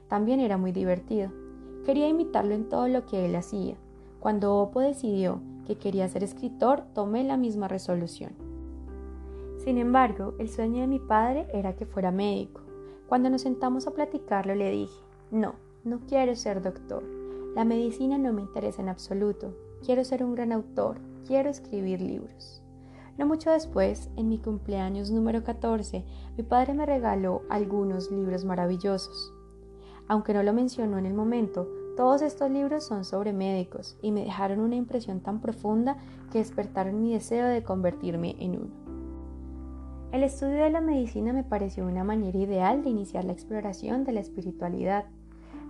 También 0.09 0.41
era 0.41 0.57
muy 0.57 0.73
divertido. 0.73 1.31
Quería 1.85 2.09
imitarlo 2.09 2.55
en 2.55 2.69
todo 2.69 2.89
lo 2.89 3.07
que 3.07 3.25
él 3.25 3.37
hacía. 3.37 3.77
Cuando 4.19 4.57
Oppo 4.57 4.81
decidió 4.81 5.41
que 5.67 5.77
quería 5.77 6.09
ser 6.09 6.25
escritor, 6.25 6.83
tomé 6.95 7.25
la 7.25 7.37
misma 7.37 7.69
resolución. 7.69 8.33
Sin 9.65 9.79
embargo, 9.79 10.35
el 10.39 10.49
sueño 10.49 10.81
de 10.81 10.87
mi 10.87 10.99
padre 10.99 11.47
era 11.53 11.77
que 11.77 11.87
fuera 11.87 12.11
médico. 12.11 12.63
Cuando 13.09 13.31
nos 13.31 13.43
sentamos 13.43 13.87
a 13.87 13.93
platicarlo, 13.93 14.55
le 14.55 14.71
dije, 14.71 15.01
no, 15.31 15.55
no 15.85 16.01
quiero 16.07 16.35
ser 16.35 16.63
doctor. 16.63 17.03
La 17.55 17.65
medicina 17.65 18.19
no 18.19 18.33
me 18.33 18.43
interesa 18.43 18.83
en 18.83 18.89
absoluto. 18.89 19.55
Quiero 19.85 20.05
ser 20.05 20.25
un 20.25 20.35
gran 20.35 20.53
autor. 20.53 20.99
Quiero 21.27 21.51
escribir 21.51 22.01
libros. 22.01 22.63
No 23.21 23.27
mucho 23.27 23.51
después, 23.51 24.09
en 24.17 24.31
mi 24.31 24.39
cumpleaños 24.39 25.11
número 25.11 25.45
14, 25.45 26.07
mi 26.39 26.43
padre 26.43 26.73
me 26.73 26.87
regaló 26.87 27.43
algunos 27.51 28.11
libros 28.11 28.47
maravillosos. 28.47 29.35
Aunque 30.09 30.33
no 30.33 30.43
lo 30.43 30.55
mencionó 30.55 30.97
en 30.97 31.05
el 31.05 31.13
momento, 31.13 31.69
todos 31.99 32.23
estos 32.23 32.51
libros 32.51 32.83
son 32.87 33.05
sobre 33.05 33.35
médicos 33.35 33.99
y 34.01 34.11
me 34.11 34.25
dejaron 34.25 34.61
una 34.61 34.77
impresión 34.77 35.21
tan 35.21 35.43
profunda 35.43 35.99
que 36.33 36.39
despertaron 36.39 37.03
mi 37.03 37.13
deseo 37.13 37.47
de 37.47 37.63
convertirme 37.63 38.37
en 38.39 38.53
uno. 38.53 38.71
El 40.13 40.23
estudio 40.23 40.65
de 40.65 40.71
la 40.71 40.81
medicina 40.81 41.35
me 41.35 41.45
pareció 41.45 41.85
una 41.85 42.05
manera 42.05 42.39
ideal 42.39 42.83
de 42.83 42.89
iniciar 42.89 43.27
la 43.27 43.33
exploración 43.33 44.05
de 44.05 44.13
la 44.13 44.21
espiritualidad. 44.21 45.05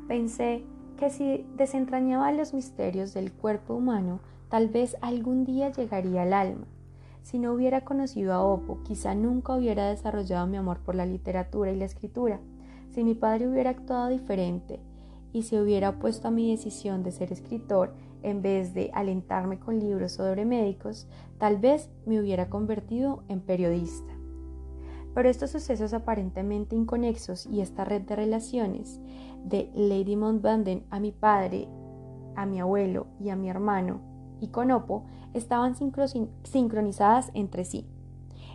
Pensé 0.07 0.63
que 0.97 1.11
si 1.11 1.45
desentrañaba 1.57 2.31
los 2.31 2.55
misterios 2.55 3.13
del 3.13 3.33
cuerpo 3.33 3.75
humano, 3.75 4.21
tal 4.51 4.69
vez 4.69 4.97
algún 5.01 5.45
día 5.45 5.73
llegaría 5.73 6.23
al 6.23 6.33
alma 6.33 6.67
si 7.23 7.39
no 7.39 7.53
hubiera 7.53 7.83
conocido 7.85 8.33
a 8.33 8.43
Oppo, 8.43 8.83
quizá 8.83 9.15
nunca 9.15 9.55
hubiera 9.55 9.89
desarrollado 9.89 10.47
mi 10.47 10.57
amor 10.57 10.81
por 10.81 10.95
la 10.95 11.07
literatura 11.07 11.73
y 11.73 11.77
la 11.77 11.85
escritura. 11.85 12.41
Si 12.91 13.05
mi 13.05 13.15
padre 13.15 13.49
hubiera 13.49 13.71
actuado 13.71 14.09
diferente 14.09 14.81
y 15.33 15.43
se 15.43 15.61
hubiera 15.61 15.91
opuesto 15.91 16.29
a 16.29 16.31
mi 16.31 16.51
decisión 16.51 17.03
de 17.03 17.13
ser 17.13 17.33
escritor 17.33 17.95
en 18.23 18.43
vez 18.43 18.75
de 18.75 18.91
alentarme 18.95 19.59
con 19.59 19.79
libros 19.79 20.13
sobre 20.13 20.45
médicos, 20.45 21.07
tal 21.39 21.59
vez 21.59 21.89
me 22.07 22.21
hubiera 22.21 22.49
convertido 22.49 23.23
en 23.29 23.41
periodista. 23.41 24.13
Pero 25.15 25.29
estos 25.29 25.51
sucesos 25.51 25.93
aparentemente 25.93 26.77
inconexos 26.77 27.47
y 27.47 27.61
esta 27.61 27.85
red 27.85 28.03
de 28.03 28.17
relaciones 28.17 29.01
de 29.45 29.71
Lady 29.75 30.17
Mountbatten 30.17 30.85
a 30.91 31.01
mi 31.01 31.13
padre, 31.13 31.69
a 32.37 32.47
mi 32.47 32.61
abuelo 32.61 33.07
y 33.21 33.31
a 33.31 33.37
mi 33.37 33.49
hermano 33.49 34.11
y 34.41 34.49
Conopo 34.49 35.05
estaban 35.35 35.75
sincronizadas 35.77 37.31
entre 37.35 37.65
sí. 37.65 37.87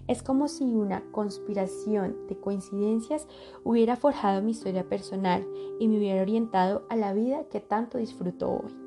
Es 0.08 0.22
como 0.22 0.48
si 0.48 0.64
una 0.64 1.02
conspiración 1.12 2.16
de 2.28 2.40
coincidencias 2.40 3.28
hubiera 3.64 3.96
forjado 3.96 4.42
mi 4.44 4.52
historia 4.52 4.88
personal 4.88 5.48
y 5.80 5.88
me 5.88 5.98
hubiera 5.98 6.22
orientado 6.22 6.86
a 6.90 6.96
la 6.96 7.14
vida 7.14 7.46
que 7.50 7.60
tanto 7.60 7.98
disfruto 7.98 8.52
hoy. 8.52 8.86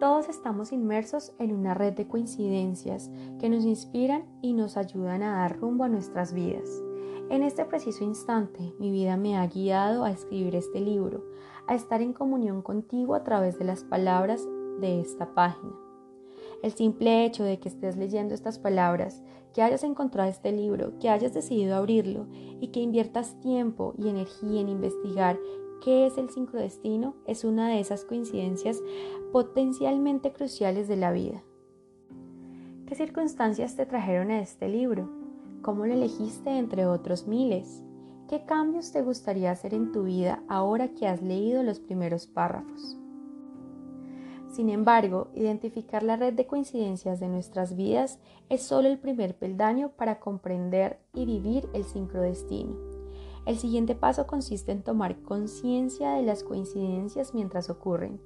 Todos 0.00 0.28
estamos 0.28 0.72
inmersos 0.72 1.32
en 1.38 1.52
una 1.52 1.74
red 1.74 1.92
de 1.92 2.08
coincidencias 2.08 3.10
que 3.38 3.48
nos 3.48 3.64
inspiran 3.64 4.24
y 4.40 4.54
nos 4.54 4.76
ayudan 4.76 5.22
a 5.22 5.36
dar 5.36 5.60
rumbo 5.60 5.84
a 5.84 5.88
nuestras 5.88 6.32
vidas. 6.32 6.82
En 7.30 7.42
este 7.42 7.64
preciso 7.64 8.02
instante, 8.02 8.74
mi 8.80 8.90
vida 8.90 9.16
me 9.16 9.36
ha 9.36 9.46
guiado 9.46 10.04
a 10.04 10.10
escribir 10.10 10.56
este 10.56 10.80
libro, 10.80 11.22
a 11.68 11.74
estar 11.74 12.02
en 12.02 12.14
comunión 12.14 12.62
contigo 12.62 13.14
a 13.14 13.22
través 13.22 13.58
de 13.58 13.64
las 13.64 13.84
palabras 13.84 14.44
de 14.80 15.00
esta 15.00 15.34
página. 15.34 15.81
El 16.62 16.72
simple 16.72 17.24
hecho 17.24 17.42
de 17.42 17.58
que 17.58 17.68
estés 17.68 17.96
leyendo 17.96 18.34
estas 18.34 18.58
palabras, 18.58 19.22
que 19.52 19.62
hayas 19.62 19.82
encontrado 19.82 20.30
este 20.30 20.52
libro, 20.52 20.98
que 20.98 21.08
hayas 21.08 21.34
decidido 21.34 21.76
abrirlo 21.76 22.26
y 22.60 22.68
que 22.68 22.80
inviertas 22.80 23.38
tiempo 23.40 23.94
y 23.98 24.08
energía 24.08 24.60
en 24.60 24.68
investigar 24.68 25.38
qué 25.82 26.06
es 26.06 26.16
el 26.16 26.30
sincrodestino 26.30 27.16
es 27.26 27.44
una 27.44 27.68
de 27.68 27.80
esas 27.80 28.04
coincidencias 28.04 28.80
potencialmente 29.32 30.32
cruciales 30.32 30.86
de 30.86 30.96
la 30.96 31.10
vida. 31.10 31.42
¿Qué 32.86 32.94
circunstancias 32.94 33.74
te 33.74 33.84
trajeron 33.84 34.30
a 34.30 34.40
este 34.40 34.68
libro? 34.68 35.10
¿Cómo 35.62 35.86
lo 35.86 35.94
elegiste 35.94 36.50
entre 36.50 36.86
otros 36.86 37.26
miles? 37.26 37.82
¿Qué 38.28 38.44
cambios 38.44 38.92
te 38.92 39.02
gustaría 39.02 39.50
hacer 39.50 39.74
en 39.74 39.92
tu 39.92 40.04
vida 40.04 40.42
ahora 40.48 40.88
que 40.94 41.08
has 41.08 41.22
leído 41.22 41.62
los 41.62 41.80
primeros 41.80 42.26
párrafos? 42.26 43.01
Sin 44.52 44.68
embargo, 44.68 45.28
identificar 45.34 46.02
la 46.02 46.16
red 46.16 46.34
de 46.34 46.46
coincidencias 46.46 47.18
de 47.20 47.28
nuestras 47.28 47.74
vidas 47.74 48.18
es 48.50 48.62
solo 48.62 48.86
el 48.86 48.98
primer 48.98 49.34
peldaño 49.34 49.92
para 49.96 50.20
comprender 50.20 50.98
y 51.14 51.24
vivir 51.24 51.70
el 51.72 51.84
sincrodestino. 51.84 52.76
El 53.46 53.56
siguiente 53.56 53.94
paso 53.94 54.26
consiste 54.26 54.70
en 54.70 54.82
tomar 54.82 55.22
conciencia 55.22 56.12
de 56.12 56.22
las 56.22 56.44
coincidencias 56.44 57.32
mientras 57.32 57.70
ocurren. 57.70 58.20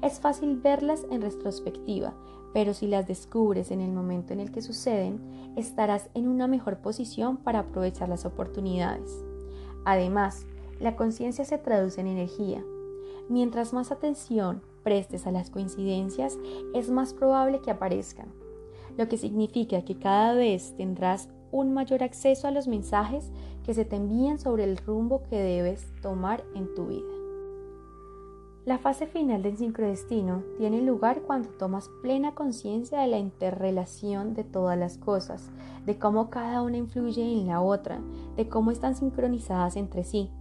Es 0.00 0.18
fácil 0.18 0.56
verlas 0.56 1.06
en 1.10 1.20
retrospectiva, 1.20 2.14
pero 2.54 2.72
si 2.72 2.86
las 2.86 3.06
descubres 3.06 3.70
en 3.70 3.82
el 3.82 3.92
momento 3.92 4.32
en 4.32 4.40
el 4.40 4.50
que 4.50 4.62
suceden, 4.62 5.20
estarás 5.56 6.08
en 6.14 6.26
una 6.26 6.46
mejor 6.46 6.78
posición 6.78 7.36
para 7.36 7.60
aprovechar 7.60 8.08
las 8.08 8.24
oportunidades. 8.24 9.22
Además, 9.84 10.46
la 10.80 10.96
conciencia 10.96 11.44
se 11.44 11.58
traduce 11.58 12.00
en 12.00 12.06
energía. 12.06 12.64
Mientras 13.30 13.72
más 13.72 13.92
atención, 13.92 14.60
prestes 14.82 15.24
a 15.24 15.30
las 15.30 15.50
coincidencias, 15.50 16.36
es 16.74 16.90
más 16.90 17.14
probable 17.14 17.60
que 17.60 17.70
aparezcan, 17.70 18.26
lo 18.98 19.08
que 19.08 19.16
significa 19.16 19.84
que 19.84 19.96
cada 20.00 20.34
vez 20.34 20.74
tendrás 20.76 21.28
un 21.52 21.72
mayor 21.72 22.02
acceso 22.02 22.48
a 22.48 22.50
los 22.50 22.66
mensajes 22.66 23.30
que 23.64 23.72
se 23.72 23.84
te 23.84 23.94
envían 23.94 24.40
sobre 24.40 24.64
el 24.64 24.78
rumbo 24.78 25.22
que 25.30 25.36
debes 25.36 25.86
tomar 26.02 26.42
en 26.56 26.74
tu 26.74 26.88
vida. 26.88 27.06
La 28.64 28.78
fase 28.78 29.06
final 29.06 29.44
del 29.44 29.56
sincrodestino 29.56 30.42
tiene 30.58 30.82
lugar 30.82 31.22
cuando 31.22 31.50
tomas 31.50 31.88
plena 32.02 32.34
conciencia 32.34 33.00
de 33.00 33.06
la 33.06 33.18
interrelación 33.18 34.34
de 34.34 34.42
todas 34.42 34.76
las 34.76 34.98
cosas, 34.98 35.50
de 35.86 36.00
cómo 36.00 36.30
cada 36.30 36.62
una 36.62 36.78
influye 36.78 37.22
en 37.22 37.46
la 37.46 37.60
otra, 37.60 38.00
de 38.36 38.48
cómo 38.48 38.72
están 38.72 38.96
sincronizadas 38.96 39.76
entre 39.76 40.02
sí. 40.02 40.32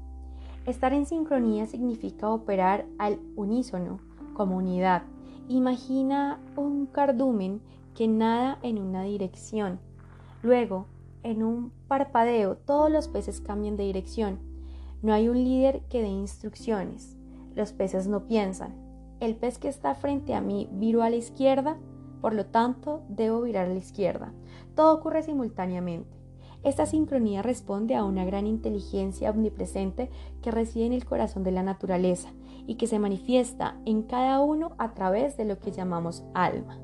Estar 0.69 0.93
en 0.93 1.08
sincronía 1.08 1.65
significa 1.65 2.29
operar 2.29 2.86
al 2.99 3.19
unísono, 3.36 3.99
comunidad. 4.36 5.01
Imagina 5.47 6.39
un 6.55 6.86
cardumen 6.86 7.60
que 7.95 8.08
nada 8.08 8.60
en 8.62 8.77
una 8.77 9.01
dirección. 9.01 9.79
Luego, 10.43 10.86
en 11.23 11.41
un 11.41 11.71
parpadeo, 11.88 12.55
todos 12.55 12.91
los 12.91 13.08
peces 13.08 13.41
cambian 13.41 13.77
de 13.77 13.86
dirección. 13.86 14.38
No 15.01 15.12
hay 15.12 15.27
un 15.27 15.43
líder 15.43 15.82
que 15.89 16.03
dé 16.03 16.10
instrucciones. 16.10 17.17
Los 17.55 17.73
peces 17.73 18.08
no 18.08 18.27
piensan. 18.27 18.75
El 19.19 19.36
pez 19.38 19.58
que 19.58 19.69
está 19.69 19.95
frente 19.95 20.36
a 20.36 20.39
mí 20.39 20.69
viró 20.71 21.01
a 21.01 21.10
la 21.10 21.15
izquierda, 21.15 21.77
por 22.21 22.36
lo 22.36 22.45
tanto 22.45 23.01
debo 23.10 23.41
virar 23.41 23.65
a 23.65 23.73
la 23.73 23.79
izquierda. 23.79 24.34
Todo 24.75 24.93
ocurre 24.93 25.23
simultáneamente. 25.23 26.18
Esta 26.63 26.86
sincronía 26.86 27.41
responde 27.41 27.95
a 27.95 28.04
una 28.04 28.26
gran 28.26 28.45
inteligencia 28.45 29.30
omnipresente 29.30 30.10
que 30.41 30.52
reside 30.52 30.86
en 30.86 30.93
el 30.93 31.06
corazón 31.06 31.43
de 31.43 31.52
la 31.52 31.63
naturaleza 31.63 32.34
y 32.67 32.76
que 32.76 32.88
se 32.88 33.00
manifiesta 33.00 33.80
en 33.86 34.04
cada 34.04 34.41
uno 34.41 34.74
a 34.78 34.93
través 34.93 35.38
de 35.38 35.45
lo 35.45 35.60
que 35.60 35.72
llamamos 35.72 36.24
alma. 36.34 36.80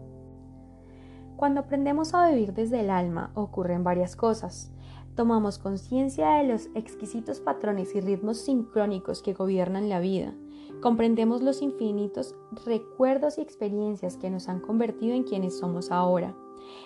Cuando 1.35 1.59
aprendemos 1.59 2.13
a 2.13 2.29
vivir 2.29 2.53
desde 2.53 2.79
el 2.79 2.89
alma 2.89 3.31
ocurren 3.35 3.83
varias 3.83 4.15
cosas. 4.15 4.71
Tomamos 5.15 5.59
conciencia 5.59 6.31
de 6.35 6.47
los 6.47 6.69
exquisitos 6.75 7.41
patrones 7.41 7.93
y 7.95 8.01
ritmos 8.01 8.37
sincrónicos 8.37 9.21
que 9.21 9.33
gobiernan 9.33 9.89
la 9.89 9.99
vida. 9.99 10.33
Comprendemos 10.81 11.41
los 11.41 11.61
infinitos 11.61 12.35
recuerdos 12.65 13.37
y 13.37 13.41
experiencias 13.41 14.17
que 14.17 14.29
nos 14.29 14.47
han 14.47 14.61
convertido 14.61 15.13
en 15.13 15.23
quienes 15.23 15.57
somos 15.57 15.91
ahora. 15.91 16.35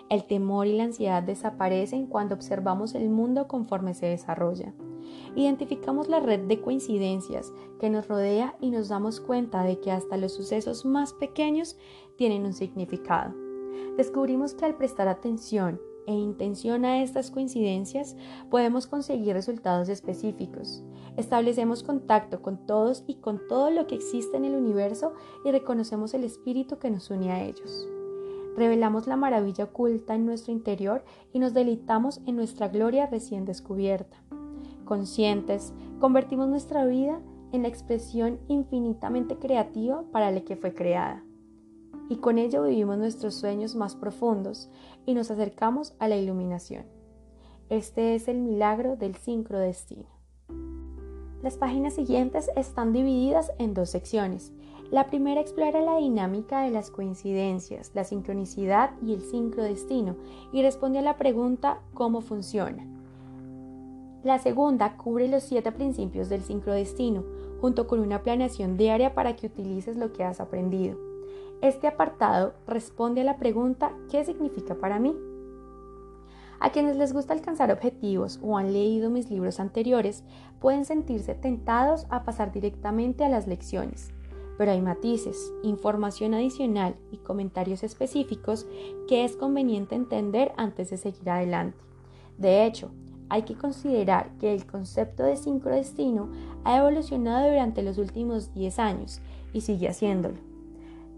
El 0.10 0.26
temor 0.26 0.68
y 0.68 0.74
la 0.78 0.86
ansiedad 0.86 1.24
desaparecen 1.24 2.08
cuando 2.08 2.36
observamos 2.36 2.96
el 2.96 3.10
mundo 3.10 3.48
conforme 3.48 3.94
se 3.94 4.08
desarrolla. 4.08 4.74
Identificamos 5.36 6.10
la 6.10 6.20
red 6.20 6.42
de 6.42 6.62
coincidencias 6.62 7.54
que 7.80 7.90
nos 7.90 8.08
rodea 8.08 8.56
y 8.60 8.72
nos 8.72 8.90
damos 8.90 9.20
cuenta 9.20 9.64
de 9.64 9.80
que 9.80 9.92
hasta 9.92 10.18
los 10.18 10.34
sucesos 10.34 10.86
más 10.86 11.14
pequeños 11.14 11.78
tienen 12.18 12.46
un 12.46 12.54
significado. 12.54 13.34
Descubrimos 13.98 14.54
que 14.54 14.66
al 14.66 14.76
prestar 14.76 15.08
atención 15.08 15.80
e 16.08 16.14
intención 16.14 16.86
a 16.86 17.04
estas 17.04 17.30
coincidencias 17.30 18.16
podemos 18.50 18.88
conseguir 18.88 19.34
resultados 19.34 19.90
específicos. 19.90 20.84
Establecemos 21.18 21.84
contacto 21.84 22.42
con 22.42 22.66
todos 22.66 23.04
y 23.06 23.16
con 23.16 23.40
todo 23.48 23.70
lo 23.70 23.86
que 23.86 23.96
existe 23.96 24.38
en 24.38 24.46
el 24.46 24.56
universo 24.56 25.14
y 25.46 25.52
reconocemos 25.52 26.14
el 26.14 26.24
espíritu 26.24 26.80
que 26.80 26.90
nos 26.90 27.10
une 27.12 27.32
a 27.32 27.44
ellos 27.44 27.88
revelamos 28.60 29.08
la 29.08 29.16
maravilla 29.16 29.64
oculta 29.64 30.14
en 30.14 30.26
nuestro 30.26 30.52
interior 30.52 31.04
y 31.34 31.40
nos 31.40 31.54
deleitamos 31.54 32.22
en 32.28 32.36
nuestra 32.36 32.68
gloria 32.68 33.08
recién 33.08 33.46
descubierta. 33.46 34.18
Conscientes, 34.86 35.74
convertimos 36.00 36.48
nuestra 36.50 36.86
vida 36.86 37.22
en 37.52 37.64
la 37.64 37.70
expresión 37.70 38.40
infinitamente 38.48 39.38
creativa 39.38 40.04
para 40.12 40.30
la 40.30 40.42
que 40.42 40.56
fue 40.56 40.74
creada. 40.74 41.24
Y 42.10 42.18
con 42.18 42.38
ello 42.38 42.64
vivimos 42.64 42.98
nuestros 42.98 43.36
sueños 43.36 43.76
más 43.76 43.96
profundos 43.96 44.70
y 45.06 45.14
nos 45.14 45.32
acercamos 45.32 45.96
a 46.00 46.08
la 46.08 46.18
iluminación. 46.18 46.86
Este 47.70 48.16
es 48.16 48.28
el 48.28 48.40
milagro 48.40 48.98
del 48.98 49.16
sincrodestino. 49.16 50.08
Las 51.42 51.56
páginas 51.56 51.94
siguientes 51.94 52.50
están 52.58 52.92
divididas 52.92 53.54
en 53.58 53.74
dos 53.74 53.90
secciones. 53.90 54.52
La 54.92 55.06
primera 55.06 55.40
explora 55.40 55.82
la 55.82 55.98
dinámica 55.98 56.64
de 56.64 56.72
las 56.72 56.90
coincidencias, 56.90 57.92
la 57.94 58.04
sincronicidad 58.04 58.90
y 59.06 59.14
el 59.14 59.22
sincrodestino 59.22 60.16
y 60.52 60.64
responde 60.64 60.98
a 60.98 61.04
la 61.04 61.16
pregunta 61.16 61.80
¿cómo 61.94 62.22
funciona? 62.22 62.88
La 64.24 64.40
segunda 64.40 64.98
cubre 64.98 65.28
los 65.28 65.44
siete 65.44 65.72
principios 65.72 66.28
del 66.28 66.42
sincrodestino, 66.42 67.24
junto 67.62 67.86
con 67.86 68.00
una 68.00 68.24
planeación 68.24 68.78
diaria 68.78 69.14
para 69.14 69.36
que 69.36 69.46
utilices 69.46 69.96
lo 69.96 70.12
que 70.12 70.24
has 70.24 70.40
aprendido. 70.40 70.98
Este 71.62 71.86
apartado 71.86 72.56
responde 72.66 73.22
a 73.22 73.26
la 73.26 73.38
pregunta 73.38 73.92
¿qué 74.10 74.26
significa 74.26 74.74
para 74.74 74.98
mí? 74.98 75.16
A 76.60 76.72
quienes 76.72 76.98
les 76.98 77.14
gusta 77.14 77.34
alcanzar 77.34 77.72
objetivos 77.72 78.40
o 78.42 78.58
han 78.58 78.74
leído 78.74 79.12
mis 79.12 79.30
libros 79.30 79.60
anteriores 79.60 80.24
pueden 80.60 80.84
sentirse 80.84 81.36
tentados 81.36 82.08
a 82.10 82.24
pasar 82.24 82.52
directamente 82.52 83.24
a 83.24 83.30
las 83.30 83.46
lecciones 83.46 84.14
pero 84.60 84.74
hay 84.74 84.82
matices, 84.82 85.54
información 85.64 86.34
adicional 86.34 86.98
y 87.14 87.18
comentarios 87.20 87.82
específicos 87.82 88.68
que 89.08 89.24
es 89.24 89.38
conveniente 89.38 89.96
entender 89.96 90.52
antes 90.58 90.90
de 90.90 90.98
seguir 90.98 91.30
adelante. 91.30 91.78
De 92.38 92.66
hecho, 92.66 92.92
hay 93.30 93.44
que 93.44 93.56
considerar 93.56 94.36
que 94.38 94.54
el 94.54 94.66
concepto 94.66 95.24
de 95.24 95.38
sincrodestino 95.38 96.28
ha 96.66 96.78
evolucionado 96.78 97.48
durante 97.48 97.84
los 97.84 97.98
últimos 97.98 98.54
10 98.54 98.80
años 98.80 99.22
y 99.54 99.62
sigue 99.62 99.88
haciéndolo. 99.88 100.40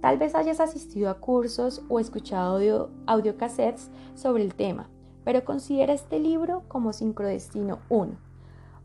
Tal 0.01 0.19
vez 0.19 0.35
hayas 0.35 0.59
asistido 0.59 1.09
a 1.09 1.15
cursos 1.15 1.81
o 1.89 1.99
escuchado 1.99 2.57
audio, 3.07 3.35
sobre 4.13 4.43
el 4.43 4.53
tema, 4.53 4.87
pero 5.23 5.43
considera 5.43 5.93
este 5.93 6.19
libro 6.19 6.61
como 6.67 6.93
Sincrodestino 6.93 7.79
1 7.89 8.30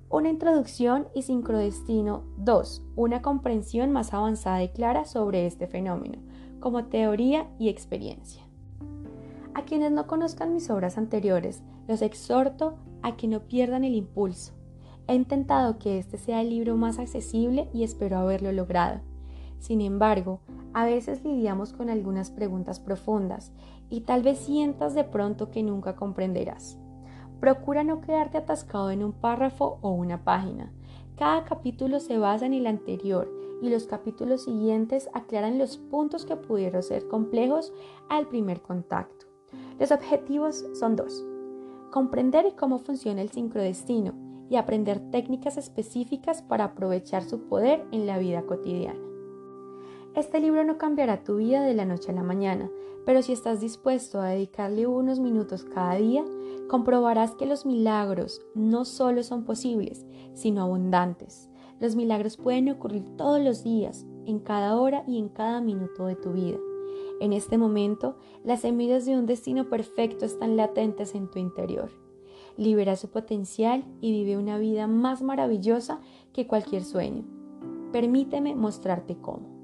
una 0.09 0.31
introducción 0.31 1.09
y 1.15 1.23
sincrodestino 1.23 2.23
2. 2.39 2.85
Una 2.95 3.23
comprensión 3.23 3.91
más 3.91 4.15
avanzada 4.15 4.63
y 4.63 4.69
clara 4.69 5.05
sobre 5.05 5.47
este 5.47 5.67
fenómeno, 5.67 6.19
como 6.61 6.85
teoría 6.85 7.49
y 7.59 7.69
experiencia. 7.69 8.43
A 9.55 9.63
quienes 9.65 9.91
no 9.91 10.07
conozcan 10.07 10.53
mis 10.53 10.71
obras 10.71 10.97
anteriores, 10.97 11.63
los 11.89 12.03
exhorto 12.03 12.77
a 13.03 13.17
que 13.17 13.27
no 13.27 13.41
pierdan 13.41 13.83
el 13.83 13.95
impulso. 13.95 14.53
He 15.09 15.15
intentado 15.15 15.79
que 15.79 15.99
este 15.99 16.19
sea 16.19 16.41
el 16.41 16.51
libro 16.51 16.77
más 16.77 16.99
accesible 16.99 17.69
y 17.73 17.83
espero 17.83 18.19
haberlo 18.19 18.53
logrado. 18.53 19.01
Sin 19.59 19.81
embargo, 19.81 20.41
a 20.73 20.85
veces 20.85 21.25
lidiamos 21.25 21.73
con 21.73 21.91
algunas 21.91 22.31
preguntas 22.31 22.79
profundas 22.79 23.51
y 23.89 24.03
tal 24.03 24.23
vez 24.23 24.39
sientas 24.39 24.95
de 24.95 25.05
pronto 25.05 25.51
que 25.51 25.63
nunca 25.63 25.97
comprenderás. 25.97 26.79
Procura 27.41 27.85
no 27.85 28.01
quedarte 28.01 28.39
atascado 28.39 28.91
en 28.91 29.05
un 29.05 29.13
párrafo 29.13 29.79
o 29.83 29.91
una 29.91 30.25
página. 30.25 30.73
Cada 31.17 31.45
capítulo 31.45 32.01
se 32.01 32.19
basa 32.19 32.47
en 32.47 32.55
el 32.55 32.67
anterior 32.67 33.31
y 33.63 33.71
los 33.71 33.87
capítulos 33.87 34.45
siguientes 34.45 35.09
aclaran 35.15 35.59
los 35.59 35.79
puntos 35.79 36.27
que 36.27 36.37
pudieron 36.37 36.83
ser 36.83 37.09
complejos 37.09 37.73
al 38.09 38.29
primer 38.29 38.61
contacto. 38.61 39.27
Los 39.79 39.93
objetivos 39.93 40.65
son 40.75 40.97
dos. 40.97 41.25
Comprender 41.91 42.55
cómo 42.57 42.79
funciona 42.79 43.23
el 43.23 43.31
sincrodestino 43.31 44.15
y 44.49 44.57
aprender 44.57 45.01
técnicas 45.11 45.57
específicas 45.57 46.43
para 46.43 46.65
aprovechar 46.65 47.23
su 47.23 47.49
poder 47.49 47.85
en 47.93 48.07
la 48.07 48.19
vida 48.19 48.43
cotidiana. 48.43 49.01
Este 50.15 50.41
libro 50.41 50.65
no 50.65 50.79
cambiará 50.79 51.25
tu 51.25 51.37
vida 51.37 51.63
de 51.63 51.75
la 51.75 51.85
noche 51.85 52.11
a 52.11 52.15
la 52.15 52.23
mañana, 52.23 52.71
pero 53.05 53.23
si 53.23 53.33
estás 53.33 53.61
dispuesto 53.61 54.21
a 54.21 54.29
dedicarle 54.29 54.87
unos 54.87 55.21
minutos 55.21 55.65
cada 55.65 55.95
día, 55.97 56.25
comprobarás 56.69 57.35
que 57.35 57.47
los 57.47 57.67
milagros 57.67 58.41
no 58.55 58.85
solo 58.85 59.23
son 59.23 59.45
posibles, 59.45 60.07
sino 60.35 60.63
abundantes. 60.63 61.49
Los 61.81 61.97
milagros 61.97 62.37
pueden 62.37 62.71
ocurrir 62.71 63.05
todos 63.17 63.41
los 63.41 63.63
días, 63.63 64.07
en 64.25 64.41
cada 64.41 64.77
hora 64.77 65.05
y 65.07 65.19
en 65.19 65.29
cada 65.29 65.61
minuto 65.61 66.07
de 66.07 66.17
tu 66.17 66.33
vida. 66.33 66.59
En 67.21 67.33
este 67.33 67.59
momento, 67.59 68.17
las 68.45 68.61
semillas 68.61 69.07
de 69.07 69.17
un 69.17 69.27
destino 69.27 69.69
perfecto 69.69 70.25
están 70.25 70.57
latentes 70.57 71.15
en 71.15 71.31
tu 71.31 71.39
interior. 71.39 71.91
Libera 72.57 72.97
su 72.97 73.09
potencial 73.09 73.85
y 74.01 74.13
vive 74.13 74.37
una 74.37 74.59
vida 74.59 74.87
más 74.87 75.23
maravillosa 75.23 76.01
que 76.33 76.47
cualquier 76.47 76.85
sueño. 76.85 77.25
Permíteme 77.93 78.55
mostrarte 78.55 79.17
cómo. 79.17 79.56